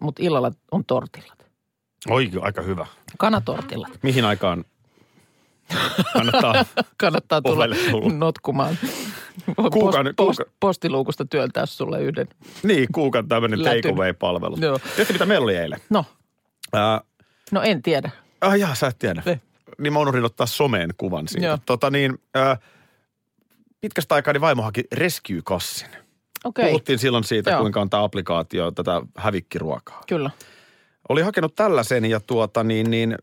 mutta 0.00 0.22
illalla 0.22 0.52
on 0.70 0.84
tortillat. 0.84 1.46
Oi, 2.10 2.30
aika 2.40 2.62
hyvä. 2.62 2.86
Kanatortillat. 3.18 3.90
Mihin 4.02 4.24
aikaan 4.24 4.64
kannattaa? 6.12 6.54
Kannattaa 7.00 7.42
tulla 7.42 7.64
tulla. 7.90 8.12
notkumaan. 8.12 8.78
Kuukauden- 9.72 10.14
post, 10.16 10.38
kuuka- 10.38 10.50
postiluukusta 10.60 11.24
työntää 11.24 11.66
sulle 11.66 12.02
yhden. 12.02 12.28
niin, 12.62 12.88
kuukan 12.94 13.28
tämmöinen 13.28 13.58
takeaway-palvelu. 13.64 14.56
Joo. 14.60 14.78
Tiedätkö, 14.78 15.12
mitä 15.12 15.26
meillä 15.26 15.44
oli 15.44 15.56
eilen? 15.56 15.80
No, 15.90 16.04
Ää, 16.72 17.00
no 17.52 17.62
en 17.62 17.82
tiedä. 17.82 18.10
ah, 18.40 18.54
jaa, 18.58 18.74
sä 18.74 18.86
et 18.86 18.98
tiedä. 18.98 19.22
Ei. 19.26 19.36
Niin 19.78 19.92
mä 19.92 19.98
unohdin 19.98 20.24
ottaa 20.24 20.46
someen 20.46 20.90
kuvan 20.96 21.28
siitä. 21.28 21.46
Joo. 21.46 21.58
Tota 21.66 21.90
niin, 21.90 22.18
ää, 22.34 22.56
pitkästä 23.80 24.14
aikaa 24.14 24.32
niin 24.32 24.40
vaimo 24.40 24.62
haki 24.62 24.84
Rescue-kassin. 24.92 25.88
Okei, 25.88 26.62
okay. 26.62 26.68
Puhuttiin 26.70 26.98
silloin 26.98 27.24
siitä, 27.24 27.50
Joo. 27.50 27.60
kuinka 27.60 27.80
on 27.80 27.90
tämä 27.90 28.02
applikaatio 28.04 28.70
tätä 28.70 29.02
hävikkiruokaa. 29.16 30.02
kyllä. 30.08 30.30
Oli 31.08 31.22
hakenut 31.22 31.54
tällaisen 31.54 32.04
ja 32.04 32.20
tuota 32.20 32.64
niin, 32.64 32.90
niin 32.90 33.16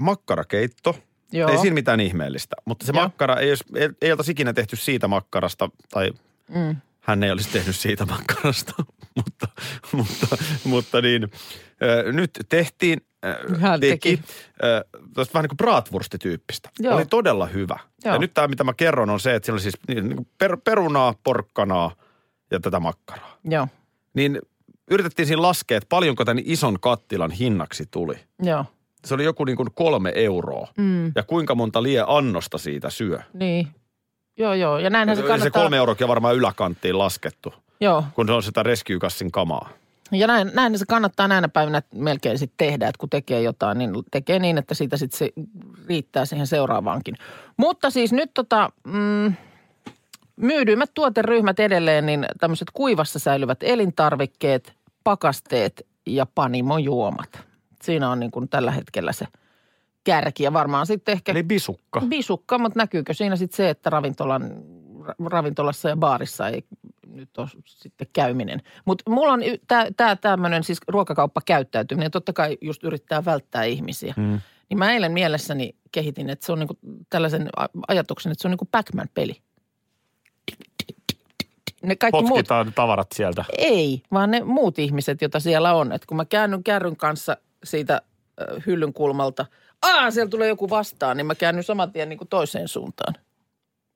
makkarakeitto. 0.00 0.94
Joo. 1.32 1.50
Ei 1.50 1.58
siinä 1.58 1.74
mitään 1.74 2.00
ihmeellistä. 2.00 2.56
Mutta 2.64 2.86
se 2.86 2.92
Joo. 2.94 3.02
makkara 3.02 3.36
ei, 3.36 3.48
olisi, 3.50 3.64
ei, 3.76 3.88
ei 4.02 4.10
oltaisi 4.12 4.32
ikinä 4.32 4.52
tehty 4.52 4.76
siitä 4.76 5.08
makkarasta, 5.08 5.68
tai 5.90 6.10
Mm. 6.48 6.76
hän 7.00 7.22
ei 7.22 7.30
olisi 7.30 7.48
tehnyt 7.52 7.76
siitä 7.76 8.06
makkarasta. 8.06 8.72
mutta, 9.16 9.48
mutta, 9.92 10.26
mutta 10.64 11.00
niin, 11.00 11.22
äh, 11.24 12.12
nyt 12.12 12.30
tehtiin, 12.48 13.00
äh, 13.24 13.60
Hän 13.60 13.80
teki, 13.80 14.16
teki. 14.16 14.22
äh, 14.64 14.82
vähän 15.34 15.42
niin 15.42 15.48
kuin 15.48 15.56
bratwurstityyppistä. 15.56 16.70
Joo. 16.78 16.94
Oli 16.96 17.06
todella 17.06 17.46
hyvä. 17.46 17.78
Joo. 18.04 18.14
Ja 18.14 18.20
nyt 18.20 18.34
tämä, 18.34 18.48
mitä 18.48 18.64
mä 18.64 18.74
kerron, 18.74 19.10
on 19.10 19.20
se, 19.20 19.34
että 19.34 19.46
siellä 19.46 19.56
oli 19.56 19.62
siis 19.62 19.74
niin, 19.88 20.08
niin 20.08 20.26
per, 20.38 20.56
perunaa, 20.64 21.14
porkkanaa 21.24 21.94
ja 22.50 22.60
tätä 22.60 22.80
makkaraa. 22.80 23.36
Joo, 23.44 23.68
Niin 24.14 24.38
yritettiin 24.90 25.26
siinä 25.26 25.42
laskea, 25.42 25.76
että 25.76 25.88
paljonko 25.88 26.24
tämän 26.24 26.42
ison 26.46 26.80
kattilan 26.80 27.30
hinnaksi 27.30 27.84
tuli. 27.90 28.14
joo. 28.42 28.64
Se 29.04 29.14
oli 29.14 29.24
joku 29.24 29.44
niin 29.44 29.56
kuin 29.56 29.68
kolme 29.74 30.12
euroa. 30.14 30.68
Mm. 30.78 31.12
Ja 31.14 31.22
kuinka 31.26 31.54
monta 31.54 31.82
lie 31.82 32.04
annosta 32.06 32.58
siitä 32.58 32.90
syö. 32.90 33.18
Niin. 33.32 33.68
Joo, 34.38 34.54
joo. 34.54 34.78
Ja 34.78 34.90
näinhän 34.90 35.16
se 35.16 35.22
se 35.22 35.28
kannattaa. 35.28 35.62
kolme 35.62 35.76
euroakin 35.76 36.04
on 36.04 36.08
varmaan 36.08 36.36
yläkanttiin 36.36 36.98
laskettu, 36.98 37.54
Joo. 37.80 38.04
kun 38.14 38.26
se 38.26 38.32
on 38.32 38.42
sitä 38.42 38.62
rescue-kassin 38.62 39.30
kamaa. 39.30 39.68
Ja 40.12 40.26
näin, 40.26 40.50
näin 40.54 40.78
se 40.78 40.84
kannattaa 40.88 41.28
näinä 41.28 41.48
päivinä 41.48 41.82
melkein 41.94 42.38
sitten 42.38 42.66
tehdä, 42.66 42.88
että 42.88 42.98
kun 42.98 43.10
tekee 43.10 43.42
jotain, 43.42 43.78
niin 43.78 43.90
tekee 44.10 44.38
niin, 44.38 44.58
että 44.58 44.74
siitä 44.74 44.96
sitten 44.96 45.18
se 45.18 45.32
riittää 45.88 46.24
siihen 46.24 46.46
seuraavaankin. 46.46 47.14
Mutta 47.56 47.90
siis 47.90 48.12
nyt 48.12 48.30
tota, 48.34 48.70
mm, 48.86 49.34
myydyimmät 50.36 50.90
tuoteryhmät 50.94 51.60
edelleen, 51.60 52.06
niin 52.06 52.26
tämmöiset 52.40 52.68
kuivassa 52.72 53.18
säilyvät 53.18 53.58
elintarvikkeet, 53.62 54.72
pakasteet 55.04 55.86
ja 56.06 56.26
panimojuomat. 56.34 57.51
Siinä 57.82 58.10
on 58.10 58.20
niin 58.20 58.30
kuin 58.30 58.48
tällä 58.48 58.70
hetkellä 58.70 59.12
se 59.12 59.26
kärki 60.04 60.42
ja 60.42 60.52
varmaan 60.52 60.86
sitten 60.86 61.12
ehkä 61.12 61.32
Eli 61.32 61.42
bisukka. 61.42 62.00
bisukka, 62.08 62.58
mutta 62.58 62.78
näkyykö 62.78 63.14
siinä 63.14 63.36
sitten 63.36 63.56
se, 63.56 63.70
että 63.70 63.90
ravintolan, 63.90 64.42
ra- 65.00 65.26
ravintolassa 65.30 65.88
ja 65.88 65.96
baarissa 65.96 66.48
ei 66.48 66.64
nyt 67.06 67.38
ole 67.38 67.48
sitten 67.66 68.06
käyminen. 68.12 68.62
Mutta 68.84 69.10
mulla 69.10 69.32
on 69.32 69.40
tämä 69.96 70.16
tämmöinen 70.16 70.64
siis 70.64 70.78
ruokakauppakäyttäytyminen, 70.88 72.10
totta 72.10 72.32
kai 72.32 72.58
just 72.60 72.84
yrittää 72.84 73.24
välttää 73.24 73.64
ihmisiä. 73.64 74.14
Mm. 74.16 74.40
Niin 74.68 74.78
mä 74.78 74.92
eilen 74.92 75.12
mielessäni 75.12 75.76
kehitin, 75.92 76.30
että 76.30 76.46
se 76.46 76.52
on 76.52 76.58
niinku 76.58 76.78
tällaisen 77.10 77.48
ajatuksen, 77.88 78.32
että 78.32 78.42
se 78.42 78.48
on 78.48 78.50
niinku 78.50 78.68
Pac-Man-peli. 78.70 79.36
Ne 81.82 81.96
kaikki 81.96 82.20
muut, 82.20 82.28
Potkitaan 82.30 82.72
tavarat 82.74 83.12
sieltä. 83.14 83.44
ei, 83.58 84.02
vaan 84.12 84.30
ne 84.30 84.44
muut 84.44 84.78
ihmiset, 84.78 85.20
joita 85.22 85.40
siellä 85.40 85.74
on. 85.74 85.92
Että 85.92 86.06
kun 86.06 86.16
mä 86.16 86.24
käännyn 86.24 86.64
kärryn 86.64 86.96
kanssa 86.96 87.36
siitä 87.64 88.02
hyllyn 88.66 88.92
kulmalta, 88.92 89.46
aa, 89.82 90.10
siellä 90.10 90.30
tulee 90.30 90.48
joku 90.48 90.70
vastaan, 90.70 91.16
niin 91.16 91.26
mä 91.26 91.34
käännyn 91.34 91.64
saman 91.64 91.92
tien 91.92 92.08
niin 92.08 92.18
kuin 92.18 92.28
toiseen 92.28 92.68
suuntaan. 92.68 93.14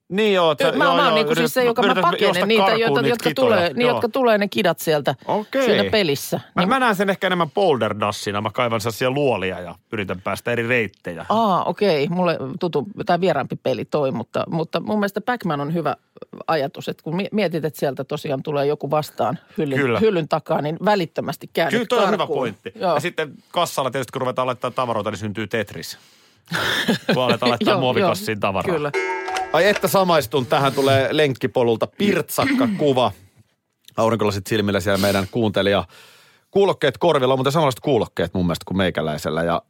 Niin 0.09 0.33
joo. 0.33 0.55
Mä, 0.77 0.85
mä 0.85 1.05
oon 1.05 1.15
niin 1.15 1.25
kuin 1.25 1.37
siis 1.37 1.53
se, 1.53 1.63
joka 1.63 1.81
mä 1.83 1.95
pakenen 2.01 2.47
niitä, 2.47 2.71
joita, 2.71 3.07
jotka, 3.07 3.29
tulee, 3.35 3.73
niin, 3.73 3.87
jotka 3.87 4.09
tulee 4.09 4.37
ne 4.37 4.47
kidat 4.47 4.79
sieltä 4.79 5.15
Okei. 5.25 5.65
siinä 5.65 5.89
pelissä. 5.91 6.39
Mä, 6.55 6.61
Niin, 6.61 6.69
mä 6.69 6.79
näen 6.79 6.95
sen 6.95 7.09
ehkä 7.09 7.27
enemmän 7.27 7.47
boulder-dassina. 7.51 8.41
Mä 8.41 8.49
kaivan 8.53 8.81
sellaisia 8.81 9.11
luolia 9.11 9.59
ja 9.59 9.75
yritän 9.91 10.21
päästä 10.21 10.51
eri 10.51 10.67
reittejä. 10.67 11.25
Aa, 11.29 11.63
okei. 11.63 12.07
Mulle 12.07 12.37
tutu, 12.59 12.87
tai 13.05 13.21
vieraampi 13.21 13.55
peli 13.63 13.85
toi, 13.85 14.11
mutta, 14.11 14.43
mutta 14.47 14.79
mun 14.79 14.99
mielestä 14.99 15.21
Pac-Man 15.21 15.61
on 15.61 15.73
hyvä 15.73 15.95
ajatus, 16.47 16.89
että 16.89 17.03
kun 17.03 17.15
mi- 17.15 17.29
mietit, 17.31 17.65
että 17.65 17.79
sieltä 17.79 18.03
tosiaan 18.03 18.43
tulee 18.43 18.65
joku 18.65 18.91
vastaan 18.91 19.39
hyllyn, 19.57 19.79
Kyllä. 19.79 19.99
hyllyn 19.99 20.27
takaa, 20.27 20.61
niin 20.61 20.77
välittömästi 20.85 21.49
käännyt 21.53 21.71
Kyllä 21.71 21.85
toi 21.85 22.03
on 22.03 22.11
hyvä 22.13 22.27
pointti. 22.27 22.71
Joo. 22.75 22.93
Ja 22.93 22.99
sitten 22.99 23.33
kassalla 23.51 23.91
tietysti 23.91 24.11
kun 24.11 24.21
ruvetaan 24.21 24.45
laittaa 24.47 24.71
tavaroita, 24.71 25.09
niin 25.11 25.19
syntyy 25.19 25.47
Tetris. 25.47 25.97
kun 27.13 27.23
aletaan 27.23 27.49
laittaa 27.51 27.73
Joo, 27.73 27.81
muovikassiin 27.81 28.35
joo, 28.35 28.39
tavaraa. 28.41 28.75
Kyllä. 28.75 28.91
Ai 29.53 29.67
että 29.67 29.87
samaistun. 29.87 30.45
Tähän 30.45 30.73
tulee 30.73 31.07
lenkkipolulta 31.11 31.87
pirtsakka 31.87 32.67
kuva. 32.77 33.11
Aurinkolasit 33.97 34.47
silmillä 34.47 34.79
siellä 34.79 34.97
meidän 34.97 35.27
kuuntelija. 35.31 35.83
Kuulokkeet 36.51 36.97
korvilla 36.97 37.33
on 37.33 37.39
muuten 37.39 37.51
samanlaiset 37.51 37.79
kuulokkeet 37.79 38.33
mun 38.33 38.45
mielestä 38.45 38.65
kuin 38.67 38.77
meikäläisellä. 38.77 39.43
Ja 39.43 39.61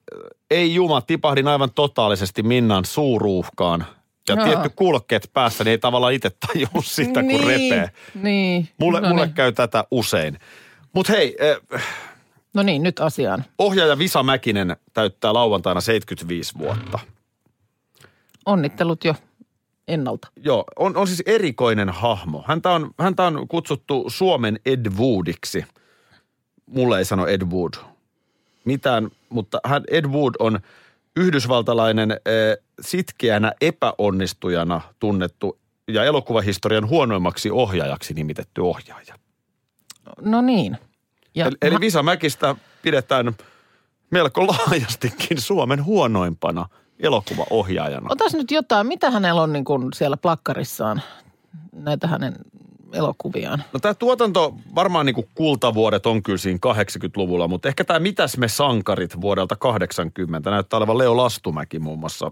ei 0.52 0.76
juma, 0.76 1.02
tipahdin 1.02 1.48
aivan 1.48 1.72
totaalisesti 1.72 2.44
Minnan 2.44 2.86
suuruuhkaan. 2.86 3.86
Ja 4.30 4.36
Joo. 4.36 4.46
tietty 4.46 4.70
kuulokkeet 4.76 5.30
päässä, 5.34 5.64
niin 5.64 5.72
ei 5.72 5.78
tavallaan 5.78 6.14
itse 6.14 6.30
tajua 6.30 6.84
sitä, 6.84 7.14
kun 7.14 7.28
niin, 7.28 7.48
repee. 7.48 7.92
Niin. 8.16 8.70
Mulle, 8.80 9.02
no 9.02 9.10
mulle 9.10 9.26
niin. 9.26 9.36
käy 9.36 9.52
tätä 9.52 9.84
usein. 9.92 10.40
Mutta 10.94 11.14
hei, 11.14 11.38
äh, 11.76 11.84
No 12.54 12.64
niin, 12.64 12.84
nyt 12.84 13.00
asiaan. 13.00 13.46
ohjaaja 13.58 13.98
Visa 13.98 14.24
Mäkinen 14.24 14.78
täyttää 14.94 15.34
lauantaina 15.34 15.82
75 15.82 16.54
vuotta. 16.58 17.00
Onnittelut 18.46 19.06
jo 19.06 19.16
ennalta. 19.88 20.28
Joo, 20.36 20.64
on, 20.80 20.98
on 20.98 21.08
siis 21.08 21.24
erikoinen 21.26 21.90
hahmo. 21.90 22.44
Häntä 22.48 22.72
on, 22.72 22.92
häntä 23.00 23.24
on 23.24 23.48
kutsuttu 23.48 24.06
Suomen 24.08 24.60
Ed 24.66 24.86
Woodiksi. 24.98 25.66
Mulle 26.66 26.98
ei 26.98 27.06
sano 27.06 27.28
Ed 27.28 27.42
Wood 27.42 27.74
mitään, 28.66 29.10
mutta 29.30 29.60
hän, 29.66 29.84
Ed 29.92 30.06
Wood 30.06 30.34
on 30.40 30.60
yhdysvaltalainen 31.16 32.12
äh, 32.12 32.18
sitkeänä 32.82 33.52
epäonnistujana 33.62 34.82
tunnettu 35.00 35.60
ja 35.88 36.04
elokuvahistorian 36.04 36.90
huonoimmaksi 36.90 37.52
ohjaajaksi 37.52 38.14
nimitetty 38.14 38.62
ohjaaja. 38.62 39.16
No 40.22 40.42
niin. 40.42 40.78
Ja 41.36 41.46
Eli, 41.46 41.56
eli 41.62 41.80
Visa 41.80 42.04
Mäkistä 42.04 42.56
pidetään 42.82 43.36
melko 44.12 44.48
laajastikin 44.48 45.42
Suomen 45.42 45.86
huonoimpana 45.86 46.66
elokuvaohjaajana. 47.00 48.08
Otas 48.10 48.34
nyt 48.34 48.52
jotain, 48.52 48.88
mitä 48.88 49.12
hänellä 49.12 49.42
on 49.42 49.54
niin 49.54 49.66
kuin 49.66 49.94
siellä 49.94 50.18
plakkarissaan, 50.18 51.02
näitä 51.72 52.08
hänen 52.08 52.34
elokuviaan. 52.94 53.64
No 53.74 53.80
tämä 53.80 53.94
tuotanto, 53.94 54.56
varmaan 54.76 55.06
niin 55.06 55.14
kuin 55.14 55.28
kultavuodet 55.36 56.06
on 56.06 56.24
kyllä 56.24 56.38
siinä 56.38 56.60
80-luvulla, 56.74 57.48
mutta 57.48 57.68
ehkä 57.68 57.84
tämä 57.84 58.00
Mitäs 58.00 58.38
me 58.38 58.48
sankarit 58.48 59.22
vuodelta 59.22 59.56
80 59.56 60.52
näyttää 60.52 60.78
olevan 60.78 60.98
Leo 60.98 61.18
Lastumäki 61.18 61.80
muun 61.80 62.00
muassa 62.00 62.32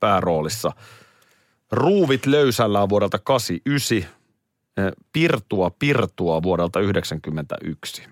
pääroolissa. 0.00 0.72
Ruuvit 1.72 2.26
löysällä 2.26 2.82
on 2.82 2.88
vuodelta 2.88 3.18
89, 3.18 4.08
eh, 4.76 4.92
Pirtua 5.12 5.70
Pirtua 5.78 6.42
vuodelta 6.42 6.80
91. 6.80 8.02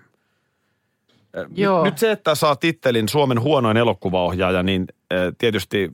Eh, 1.33 1.43
nyt- 1.49 1.57
Joo. 1.57 1.83
Nyt 1.83 1.97
se, 1.97 2.11
että 2.11 2.35
saa 2.35 2.55
tittelin 2.55 3.09
Suomen 3.09 3.41
huonoin 3.41 3.77
elokuvaohjaaja, 3.77 4.63
niin 4.63 4.87
tietysti 5.37 5.91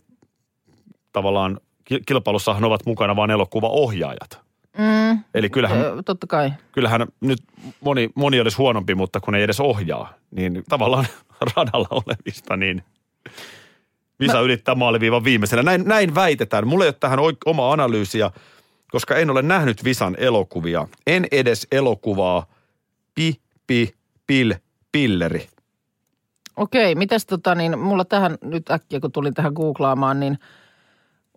tavallaan 1.14 1.60
ki- 1.86 2.02
kilpailussahan 2.06 2.64
ovat 2.64 2.86
mukana 2.86 3.16
vain 3.16 3.32
elokuvaohjaajat. 3.32 4.40
Mm, 4.78 5.20
Eli 5.34 5.50
kyllähän 5.50 5.80
ö, 5.82 6.04
totta 6.06 6.28
kai. 6.28 6.52
kyllähän 6.72 7.08
nyt 7.22 7.40
moni, 7.82 8.10
moni 8.16 8.40
olisi 8.40 8.58
huonompi, 8.58 8.96
mutta 8.96 9.20
kun 9.20 9.36
ei 9.36 9.44
edes 9.44 9.60
ohjaa, 9.60 10.14
niin 10.32 10.64
tavallaan 10.70 11.08
radalla 11.56 11.88
olevista, 11.92 12.58
niin 12.58 12.84
Visa 14.20 14.34
Mä... 14.34 14.40
ylittää 14.40 14.76
maaliviivan 14.76 15.24
viimeisenä. 15.24 15.64
Näin, 15.64 15.84
näin 15.86 16.16
väitetään. 16.16 16.68
Mulla 16.68 16.84
ei 16.84 16.88
ole 16.88 16.96
tähän 17.00 17.20
oma 17.46 17.72
analyysiä, 17.72 18.32
koska 18.92 19.16
en 19.16 19.30
ole 19.30 19.42
nähnyt 19.42 19.84
Visan 19.84 20.16
elokuvia. 20.20 20.88
En 21.08 21.28
edes 21.32 21.68
elokuvaa 21.72 22.46
Pi, 23.16 23.36
Pi, 23.68 23.94
Pil, 24.28 24.54
Pilleri. 24.92 25.48
Okei, 26.58 26.96
mitäs 26.96 27.26
tota 27.26 27.56
niin, 27.56 27.80
mulla 27.80 28.06
tähän 28.06 28.38
nyt 28.42 28.72
äkkiä 28.72 29.00
kun 29.00 29.12
tulin 29.12 29.34
tähän 29.34 29.54
googlaamaan, 29.54 30.20
niin 30.20 30.40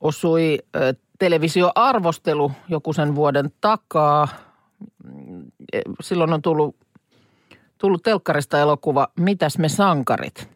osui 0.01 0.59
ö, 0.77 0.95
televisioarvostelu 1.19 2.53
joku 2.69 2.93
sen 2.93 3.15
vuoden 3.15 3.51
takaa. 3.61 4.29
Mm, 5.05 5.47
e, 5.73 5.81
Silloin 6.01 6.33
on 6.33 6.43
tullut, 6.43 6.77
tullut 7.79 8.03
telkkarista 8.03 8.59
elokuva 8.59 9.09
Mitäs 9.17 9.59
me 9.59 9.69
sankarit 9.69 10.51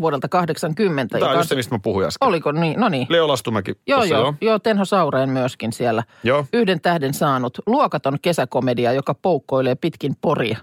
vuodelta 0.00 0.28
80. 0.28 1.18
Tämä 1.18 1.30
on 1.30 1.36
just 1.36 1.48
se, 1.48 1.54
mistä 1.54 1.74
mä 1.74 1.78
puhuin 1.78 2.06
äsken. 2.06 2.28
Oliko 2.28 2.52
niin? 2.52 2.80
No 2.80 2.88
niin. 2.88 3.06
Leo 3.10 3.28
Lastumäki. 3.28 3.74
Joo, 3.86 4.00
tossa 4.00 4.14
joo, 4.14 4.34
joo. 4.40 4.58
Tenho 4.58 4.84
Saureen 4.84 5.30
myöskin 5.30 5.72
siellä. 5.72 6.04
Joo. 6.24 6.46
Yhden 6.52 6.80
tähden 6.80 7.14
saanut 7.14 7.58
luokaton 7.66 8.18
kesäkomedia, 8.22 8.92
joka 8.92 9.14
poukkoilee 9.14 9.74
pitkin 9.74 10.16
poria. 10.20 10.58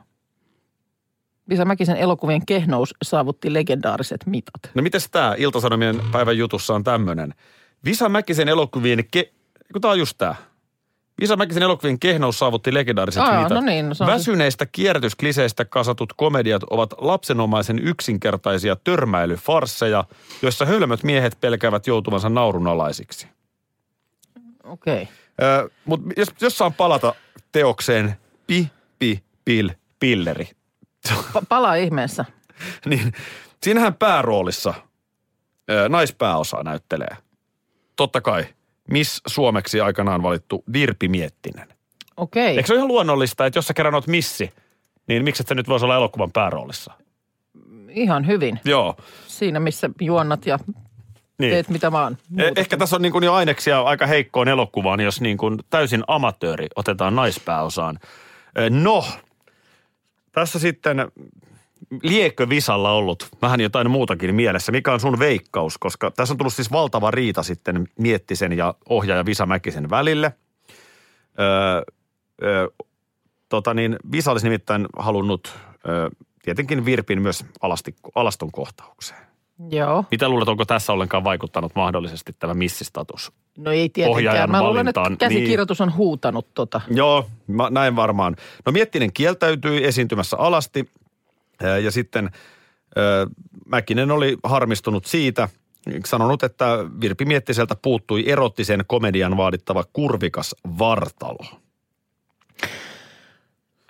Visa 1.50 1.66
Mäkisen 1.66 1.98
elokuvien 1.98 2.46
kehnous 2.46 2.94
saavutti 3.04 3.54
legendaariset 3.54 4.26
mitat. 4.26 4.72
No 4.76 4.82
mites 4.82 5.10
tämä 5.10 5.36
Iltasanomien 5.38 6.02
päivän 6.12 6.38
jutussa 6.38 6.74
on 6.74 6.84
tämmöinen? 6.84 7.34
Visa 7.86 8.10
Mäkisen 8.10 8.50
elokuvien, 8.50 9.04
ke... 9.12 9.32
kun 9.74 9.82
tää 9.82 9.92
on 9.92 10.00
just 10.00 10.18
tää. 10.18 10.36
Visa 11.22 11.36
Mäkisen 11.36 11.64
elokuvien 11.64 12.00
kehnous 12.00 12.40
saavutti 12.40 12.74
legendaariset 12.74 13.24
Aa, 13.24 13.38
mitat. 13.44 13.54
no 13.54 13.62
niin, 13.62 13.90
no. 13.90 14.08
Väsyneistä 14.08 14.66
kierrätyskliseistä 14.66 15.66
kasatut 15.66 16.14
komediat 16.14 16.64
ovat 16.64 16.94
lapsenomaisen 16.98 17.80
yksinkertaisia 17.80 18.76
törmäilyfarsseja, 18.76 20.04
joissa 20.42 20.66
hölmöt 20.66 21.04
miehet 21.04 21.38
pelkäävät 21.42 21.88
joutuvansa 21.88 22.30
naurunalaisiksi. 22.30 23.28
Okei. 24.64 25.08
Ö, 25.42 25.70
Mutta 25.86 26.10
jos, 26.18 26.30
jos 26.42 26.58
saan 26.58 26.74
palata 26.74 27.16
teokseen 27.52 28.16
Pi, 28.48 28.72
Pi, 29.00 29.24
Pil, 29.46 29.70
Pilleri, 30.00 30.50
Pa- 31.12 31.42
palaa 31.50 31.76
ihmeessä. 31.76 32.26
niin 32.86 33.12
siinähän 33.64 33.94
pääroolissa 33.94 34.74
ö, 35.72 35.90
naispääosaa 35.90 36.64
näyttelee. 36.64 37.18
Totta 37.96 38.22
kai, 38.22 38.46
Miss 38.92 39.22
Suomeksi 39.28 39.82
aikanaan 39.82 40.24
valittu 40.24 40.64
Virpi 40.74 41.08
Miettinen. 41.08 41.68
Okei. 42.18 42.58
Eikö 42.58 42.68
se 42.68 42.74
ole 42.74 42.78
ihan 42.78 42.88
luonnollista, 42.88 43.46
että 43.46 43.58
jos 43.58 43.68
sä 43.68 43.74
kerran 43.74 43.96
oot 43.96 44.08
missi, 44.08 44.52
niin 45.08 45.24
miksi 45.24 45.44
et 45.44 45.48
sä 45.48 45.56
nyt 45.56 45.68
voisi 45.68 45.86
olla 45.86 45.96
elokuvan 45.96 46.32
pääroolissa? 46.32 46.94
Ihan 47.90 48.28
hyvin. 48.28 48.60
Joo. 48.66 48.96
Siinä, 49.28 49.60
missä 49.60 49.90
juonnat 50.02 50.46
ja 50.46 50.60
Niin. 51.38 51.52
teet 51.54 51.70
mitä 51.70 51.92
vaan. 51.92 52.18
Eh- 52.22 52.26
muuta. 52.30 52.60
Ehkä 52.62 52.78
tässä 52.78 52.96
on 52.96 53.02
niin 53.02 53.12
kuin 53.12 53.24
jo 53.24 53.34
aineksia 53.34 53.82
aika 53.82 54.08
heikkoon 54.08 54.48
elokuvaan, 54.48 55.00
jos 55.00 55.22
niin 55.22 55.38
kuin 55.38 55.60
täysin 55.70 56.04
amatööri 56.08 56.68
otetaan 56.76 57.16
naispääosaan. 57.16 58.00
No, 58.70 59.06
tässä 60.34 60.60
sitten 60.60 61.12
liekö 62.04 62.50
Visalla 62.50 62.92
ollut 62.92 63.30
vähän 63.42 63.62
jotain 63.62 63.92
muutakin 63.92 64.36
mielessä? 64.36 64.72
Mikä 64.72 64.94
on 64.94 65.00
sun 65.00 65.20
veikkaus? 65.20 65.78
Koska 65.78 66.12
tässä 66.12 66.34
on 66.34 66.38
tullut 66.38 66.54
siis 66.54 66.72
valtava 66.72 67.12
riita 67.12 67.44
sitten 67.44 67.88
Miettisen 68.00 68.54
ja 68.54 68.74
ohjaaja 68.90 69.26
Visa 69.26 69.46
Mäkisen 69.46 69.90
välille. 69.90 70.34
Öö, 71.40 71.84
öö, 72.44 72.68
tota 73.50 73.74
niin, 73.74 73.96
Visa 74.12 74.32
olisi 74.32 74.46
nimittäin 74.46 74.88
halunnut 74.98 75.58
öö, 75.88 76.10
tietenkin 76.42 76.86
Virpin 76.86 77.22
myös 77.22 77.46
alasti, 77.62 77.96
alaston 78.16 78.52
kohtaukseen. 78.52 79.33
Joo. 79.70 80.06
Mitä 80.12 80.30
luulet, 80.30 80.48
onko 80.48 80.66
tässä 80.66 80.94
ollenkaan 80.94 81.24
vaikuttanut 81.24 81.76
mahdollisesti 81.76 82.36
tämä 82.40 82.54
missistatus? 82.54 83.32
No 83.58 83.72
ei 83.72 83.90
tietenkään. 83.90 84.12
Ohjaajan 84.12 84.52
Mä 84.52 84.64
luulen, 84.64 84.88
että 84.88 85.02
käsikirjoitus 85.20 85.82
on 85.82 85.96
huutanut 85.96 86.54
tota. 86.54 86.82
Joo, 86.90 87.30
mä, 87.48 87.70
näin 87.70 87.96
varmaan. 87.96 88.36
No 88.66 88.72
Miettinen 88.72 89.14
kieltäytyi 89.14 89.86
esiintymässä 89.86 90.38
alasti 90.38 90.90
ja 91.84 91.92
sitten 91.92 92.30
ää, 92.96 93.04
Mäkinen 93.66 94.12
oli 94.12 94.38
harmistunut 94.44 95.06
siitä, 95.06 95.50
sanonut, 96.06 96.44
että 96.44 96.66
Virpi 97.02 97.26
Miettiseltä 97.26 97.76
puuttui 97.82 98.30
erottisen 98.30 98.84
komedian 98.88 99.38
vaadittava 99.38 99.84
kurvikas 99.94 100.56
vartalo. 100.80 101.46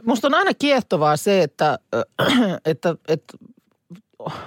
Musta 0.06 0.28
on 0.28 0.34
aina 0.34 0.54
kiehtovaa 0.54 1.18
se, 1.18 1.44
että, 1.44 1.80
että, 2.66 2.96
että 3.08 3.38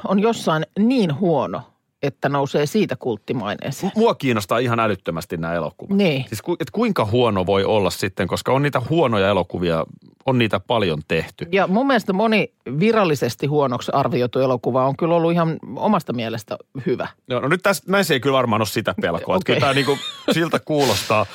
on 0.08 0.18
jossain 0.18 0.66
niin 0.78 1.20
huono, 1.20 1.62
että 2.02 2.28
nousee 2.28 2.66
siitä 2.66 2.96
kulttimaineeseen. 2.96 3.92
Mua 3.96 4.14
kiinnostaa 4.14 4.58
ihan 4.58 4.80
älyttömästi 4.80 5.36
nämä 5.36 5.54
elokuvat. 5.54 5.96
Niin. 5.96 6.24
Siis 6.28 6.42
ku, 6.42 6.56
et 6.60 6.70
kuinka 6.70 7.04
huono 7.04 7.46
voi 7.46 7.64
olla 7.64 7.90
sitten, 7.90 8.28
koska 8.28 8.52
on 8.52 8.62
niitä 8.62 8.82
huonoja 8.90 9.28
elokuvia, 9.28 9.86
on 10.26 10.38
niitä 10.38 10.60
paljon 10.60 11.02
tehty. 11.08 11.46
Ja 11.52 11.66
mun 11.66 11.86
mielestä 11.86 12.12
moni 12.12 12.52
virallisesti 12.80 13.46
huonoksi 13.46 13.92
arvioitu 13.94 14.40
elokuva 14.40 14.86
on 14.86 14.96
kyllä 14.96 15.14
ollut 15.14 15.32
ihan 15.32 15.56
omasta 15.76 16.12
mielestä 16.12 16.56
hyvä. 16.86 17.08
Joo, 17.28 17.40
no 17.40 17.48
nyt 17.48 17.62
tässä, 17.62 17.84
näissä 17.88 18.14
ei 18.14 18.20
kyllä 18.20 18.36
varmaan 18.36 18.60
ole 18.60 18.68
sitä 18.68 18.94
pelkoa. 19.00 19.36
Okay. 19.36 19.42
Kyllä 19.44 19.60
tämä 19.60 19.72
niinku, 19.72 19.98
siltä 20.32 20.58
kuulostaa. 20.58 21.26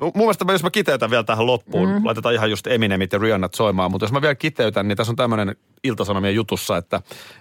Mun 0.00 0.12
mielestä 0.14 0.44
jos 0.52 0.62
mä 0.62 0.70
kiteytän 0.70 1.10
vielä 1.10 1.24
tähän 1.24 1.46
loppuun, 1.46 1.88
mm. 1.88 2.04
laitetaan 2.04 2.34
ihan 2.34 2.50
just 2.50 2.66
Eminemit 2.66 3.12
ja 3.12 3.18
Rihannat 3.18 3.54
soimaan, 3.54 3.90
mutta 3.90 4.04
jos 4.04 4.12
mä 4.12 4.22
vielä 4.22 4.34
kiteytän, 4.34 4.88
niin 4.88 4.96
tässä 4.96 5.12
on 5.12 5.16
tämmöinen 5.16 5.56
Iltasanomien 5.84 6.34
jutussa, 6.34 6.76
että 6.76 7.00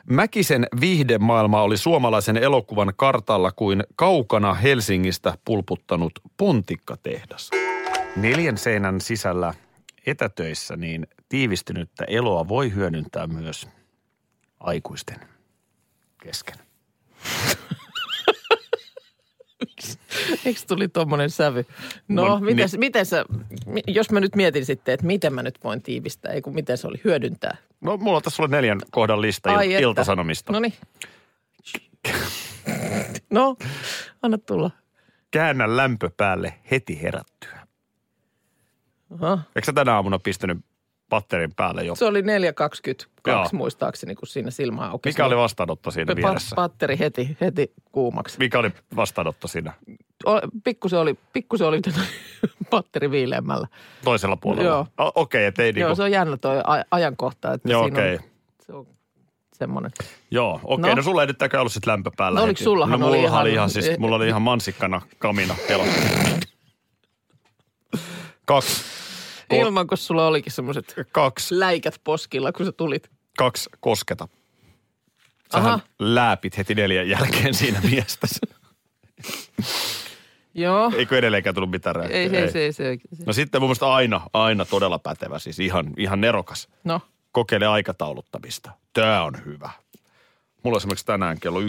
Mäkisen 0.10 0.68
viihdemaailma 0.80 1.62
oli 1.62 1.78
suomalaisen 1.78 2.38
elokuvan 2.38 2.94
kartalla 2.96 3.52
kuin 3.52 3.84
kaukana 3.96 4.54
Helsingistä 4.54 5.38
pulputtanut 5.46 6.12
pontikkatehdas. 6.38 7.50
Neljän 8.16 8.58
seinän 8.58 9.02
sisällä 9.02 9.54
etätöissä 10.06 10.78
niin 10.78 11.08
tiivistynyttä 11.30 12.06
eloa 12.08 12.48
voi 12.48 12.74
hyödyntää 12.74 13.28
myös 13.28 13.68
aikuisten 14.60 15.20
kesken. 16.24 16.56
Eikö 20.46 20.60
tuli 20.68 20.88
tuommoinen 20.88 21.30
sävy? 21.30 21.66
No, 22.08 22.28
No, 22.28 22.40
miten, 22.40 22.70
niin. 22.72 22.80
miten 22.80 23.06
sä, 23.06 23.26
jos 23.88 24.12
mä 24.12 24.20
nyt 24.20 24.36
mietin 24.36 24.66
sitten, 24.66 24.94
että 24.94 25.06
miten 25.06 25.34
mä 25.34 25.44
nyt 25.44 25.60
voin 25.64 25.82
tiivistää, 25.82 26.32
ei 26.32 26.42
kun 26.42 26.54
miten 26.54 26.78
se 26.78 26.88
oli 26.88 27.02
hyödyntää. 27.04 27.58
No 27.82 27.98
mulla 27.98 28.18
on 28.18 28.24
tässä 28.24 28.36
sulle 28.36 28.50
neljän 28.50 28.80
kohdan 28.92 29.22
lista 29.22 29.50
il- 29.50 29.58
Ai 29.58 29.74
että. 29.74 29.84
iltasanomista. 29.84 30.52
No 30.54 30.60
niin. 30.60 30.74
No, 33.30 33.56
anna 34.22 34.38
tulla. 34.38 34.72
Käännä 35.32 35.78
lämpö 35.78 36.10
päälle 36.18 36.54
heti 36.72 37.02
herättyä. 37.02 37.68
Aha. 39.22 39.40
Eikö 39.56 39.66
sä 39.66 39.74
tänä 39.74 39.94
aamuna 39.96 40.20
pistänyt 40.20 40.58
patterin 41.14 41.54
päälle 41.56 41.84
jo? 41.84 41.96
Se 41.96 42.06
oli 42.06 42.22
4.22 42.22 42.28
Joo. 43.28 43.46
muistaakseni, 43.54 44.16
kun 44.16 44.28
siinä 44.28 44.52
silmä 44.52 44.90
aukesi. 44.90 45.14
Mikä 45.14 45.26
oli 45.26 45.38
vastaanotto 45.38 45.92
siinä 45.92 46.16
vieressä? 46.16 46.56
Patteri 46.56 47.00
heti, 47.00 47.38
heti 47.42 47.72
kuumaksi. 47.92 48.40
Mikä 48.40 48.60
oli 48.60 48.72
vastaanotto 48.96 49.48
siinä 49.48 49.74
O- 50.26 50.40
Pikkusen 50.64 51.00
oli, 51.00 51.18
pikkusen 51.34 51.68
oli 51.68 51.82
tätä 51.82 52.00
patteri 52.70 53.12
viileämmällä. 53.12 53.68
toisella 54.04 54.38
puolella? 54.38 54.70
Joo. 54.70 54.88
O- 55.00 55.22
Okei, 55.22 55.46
ettei 55.46 55.68
Joo, 55.70 55.74
niinku... 55.76 55.96
se 55.96 56.04
on 56.04 56.12
jännä 56.12 56.38
toi 56.38 56.58
ajankohta. 56.92 57.54
Että 57.54 57.72
Joo, 57.72 57.84
siinä 57.84 58.00
okei. 58.00 58.16
On, 58.16 58.22
se 58.66 58.74
on 58.74 58.88
semmoinen. 59.54 59.92
Joo, 60.32 60.60
okei. 60.64 60.90
No. 60.90 60.96
No. 60.96 61.02
sulla 61.04 61.22
ei 61.22 61.28
nyt 61.28 61.38
ollut 61.60 61.74
sit 61.74 61.86
lämpö 61.86 62.12
päällä 62.18 62.40
No 62.40 62.42
heti. 62.42 62.50
oliks 62.50 62.64
sullahan 62.64 63.00
no, 63.00 63.08
oli 63.08 63.16
mulla 63.18 63.28
ihan- 63.30 63.42
oli 63.42 63.54
ihan, 63.54 63.70
siis, 63.70 64.00
mulla 64.00 64.16
oli 64.16 64.28
ihan 64.28 64.42
mansikkana 64.42 65.02
kamina 65.20 65.56
pelossa. 65.68 66.00
Kaksi. 68.46 68.93
Ilman, 69.62 69.88
kun 69.88 69.98
sulla 69.98 70.28
olikin 70.28 70.52
semmoiset 70.54 70.96
Kaksi. 71.12 71.60
läikät 71.60 72.02
poskilla, 72.04 72.52
kun 72.52 72.66
sä 72.66 72.72
tulit. 72.72 73.10
Kaksi 73.38 73.70
kosketa. 73.80 74.28
Sähän 75.52 75.68
Aha. 75.74 75.80
lääpit 76.00 76.58
heti 76.58 76.76
neljän 76.76 77.10
jälkeen 77.10 77.54
siinä 77.54 77.82
miestäsi. 77.92 78.40
Joo. 80.54 80.92
Eikö 80.96 81.18
edelleenkään 81.18 81.56
tullut 81.56 81.72
mitään 81.72 81.96
reaktiota? 81.96 82.36
Ei, 82.38 82.44
ei, 82.44 82.52
se, 82.52 82.60
ei, 82.60 82.74
se, 82.74 82.90
ei, 82.90 82.98
se. 83.14 83.24
No 83.26 83.34
sitten 83.34 83.62
mun 83.62 83.68
mielestä 83.68 83.94
aina, 83.94 84.22
aina 84.34 84.66
todella 84.66 85.00
pätevä, 85.00 85.40
siis 85.40 85.60
ihan, 85.60 85.94
ihan 85.98 86.22
nerokas. 86.22 86.68
No, 86.84 87.02
Kokeile 87.32 87.68
aikatauluttamista. 87.68 88.72
Tää 88.94 89.24
on 89.24 89.46
hyvä. 89.46 89.70
Mulla 90.64 90.76
on 90.76 90.80
esimerkiksi 90.80 91.06
tänään 91.06 91.40
kello 91.40 91.62
11.30 91.62 91.68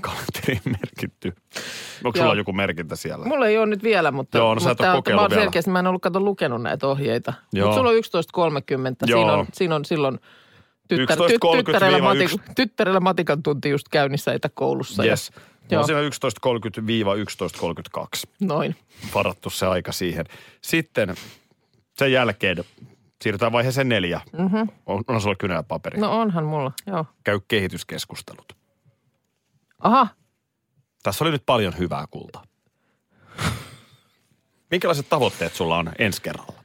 kalenteriin 0.00 0.60
merkitty. 0.80 1.32
Onko 2.04 2.18
sulla 2.18 2.32
Joo. 2.32 2.38
joku 2.38 2.52
merkintä 2.52 2.96
siellä? 2.96 3.24
mulla 3.26 3.46
ei 3.46 3.58
ole 3.58 3.66
nyt 3.66 3.82
vielä, 3.82 4.10
mutta, 4.10 4.38
Joo, 4.38 4.54
no 4.54 4.60
sä 4.60 4.66
et 4.66 4.70
mutta 4.70 4.84
tää- 4.84 4.94
kokeillut 4.94 5.20
mä 5.20 5.24
oon 5.24 5.30
vielä. 5.30 5.42
selkeästi, 5.42 5.70
mä 5.70 5.78
en 5.78 5.86
ollut 5.86 6.02
kato 6.02 6.20
lukenut 6.20 6.62
näitä 6.62 6.86
ohjeita. 6.86 7.32
Mutta 7.54 7.74
sulla 7.74 7.90
on 7.90 7.96
11.30. 7.96 8.00
Siinä 9.06 9.32
on, 9.32 9.46
siinä 9.52 9.74
on 9.74 9.84
silloin 9.84 10.18
tyttär, 10.88 11.18
11.30 11.18 11.24
tyt, 11.26 11.40
tyttärellä, 11.64 11.98
matik, 12.02 12.30
tyttärellä 12.56 13.00
matikan 13.00 13.42
tunti 13.42 13.68
just 13.68 13.88
käynnissä 13.88 14.32
etäkoulussa. 14.32 15.04
ja- 15.04 15.10
Yes. 15.10 15.30
Mulla 15.70 15.70
Joo. 15.70 15.80
on 15.80 15.86
siinä 15.86 16.00
11.30-11.32 16.00 18.08
Noin. 18.40 18.76
varattu 19.14 19.50
se 19.50 19.66
aika 19.66 19.92
siihen. 19.92 20.26
Sitten 20.60 21.14
sen 21.98 22.12
jälkeen 22.12 22.64
siirrytään 23.22 23.52
vaiheeseen 23.52 23.88
neljä. 23.88 24.20
Mm-hmm. 24.38 24.68
On, 24.86 25.04
on 25.06 25.20
sulla 25.20 25.36
kynä 25.36 25.54
ja 25.54 25.62
paperi. 25.62 26.00
No 26.00 26.20
onhan 26.20 26.44
mulla, 26.44 26.72
joo. 26.86 27.06
Käy 27.24 27.40
kehityskeskustelut. 27.48 28.56
Aha, 29.78 30.06
Tässä 31.02 31.24
oli 31.24 31.30
nyt 31.30 31.42
paljon 31.46 31.78
hyvää 31.78 32.04
kultaa. 32.10 32.44
Minkälaiset 34.70 35.08
tavoitteet 35.08 35.54
sulla 35.54 35.76
on 35.76 35.92
ensi 35.98 36.22
kerralla? 36.22 36.64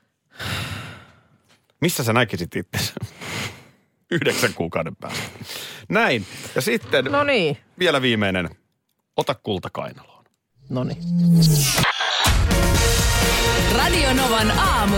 Missä 1.81 2.03
sä 2.03 2.13
näkisit 2.13 2.55
itse 2.55 2.93
yhdeksän 4.11 4.53
kuukauden 4.53 4.95
päästä? 4.95 5.23
Näin. 5.89 6.25
Ja 6.55 6.61
sitten 6.61 7.05
no 7.05 7.23
niin. 7.23 7.57
vielä 7.79 8.01
viimeinen. 8.01 8.49
Ota 9.17 9.35
kulta 9.35 9.69
kainaloon. 9.69 10.25
No 10.69 10.83
niin. 10.83 11.03
Radio 13.77 14.13
Novan 14.13 14.51
aamu. 14.51 14.97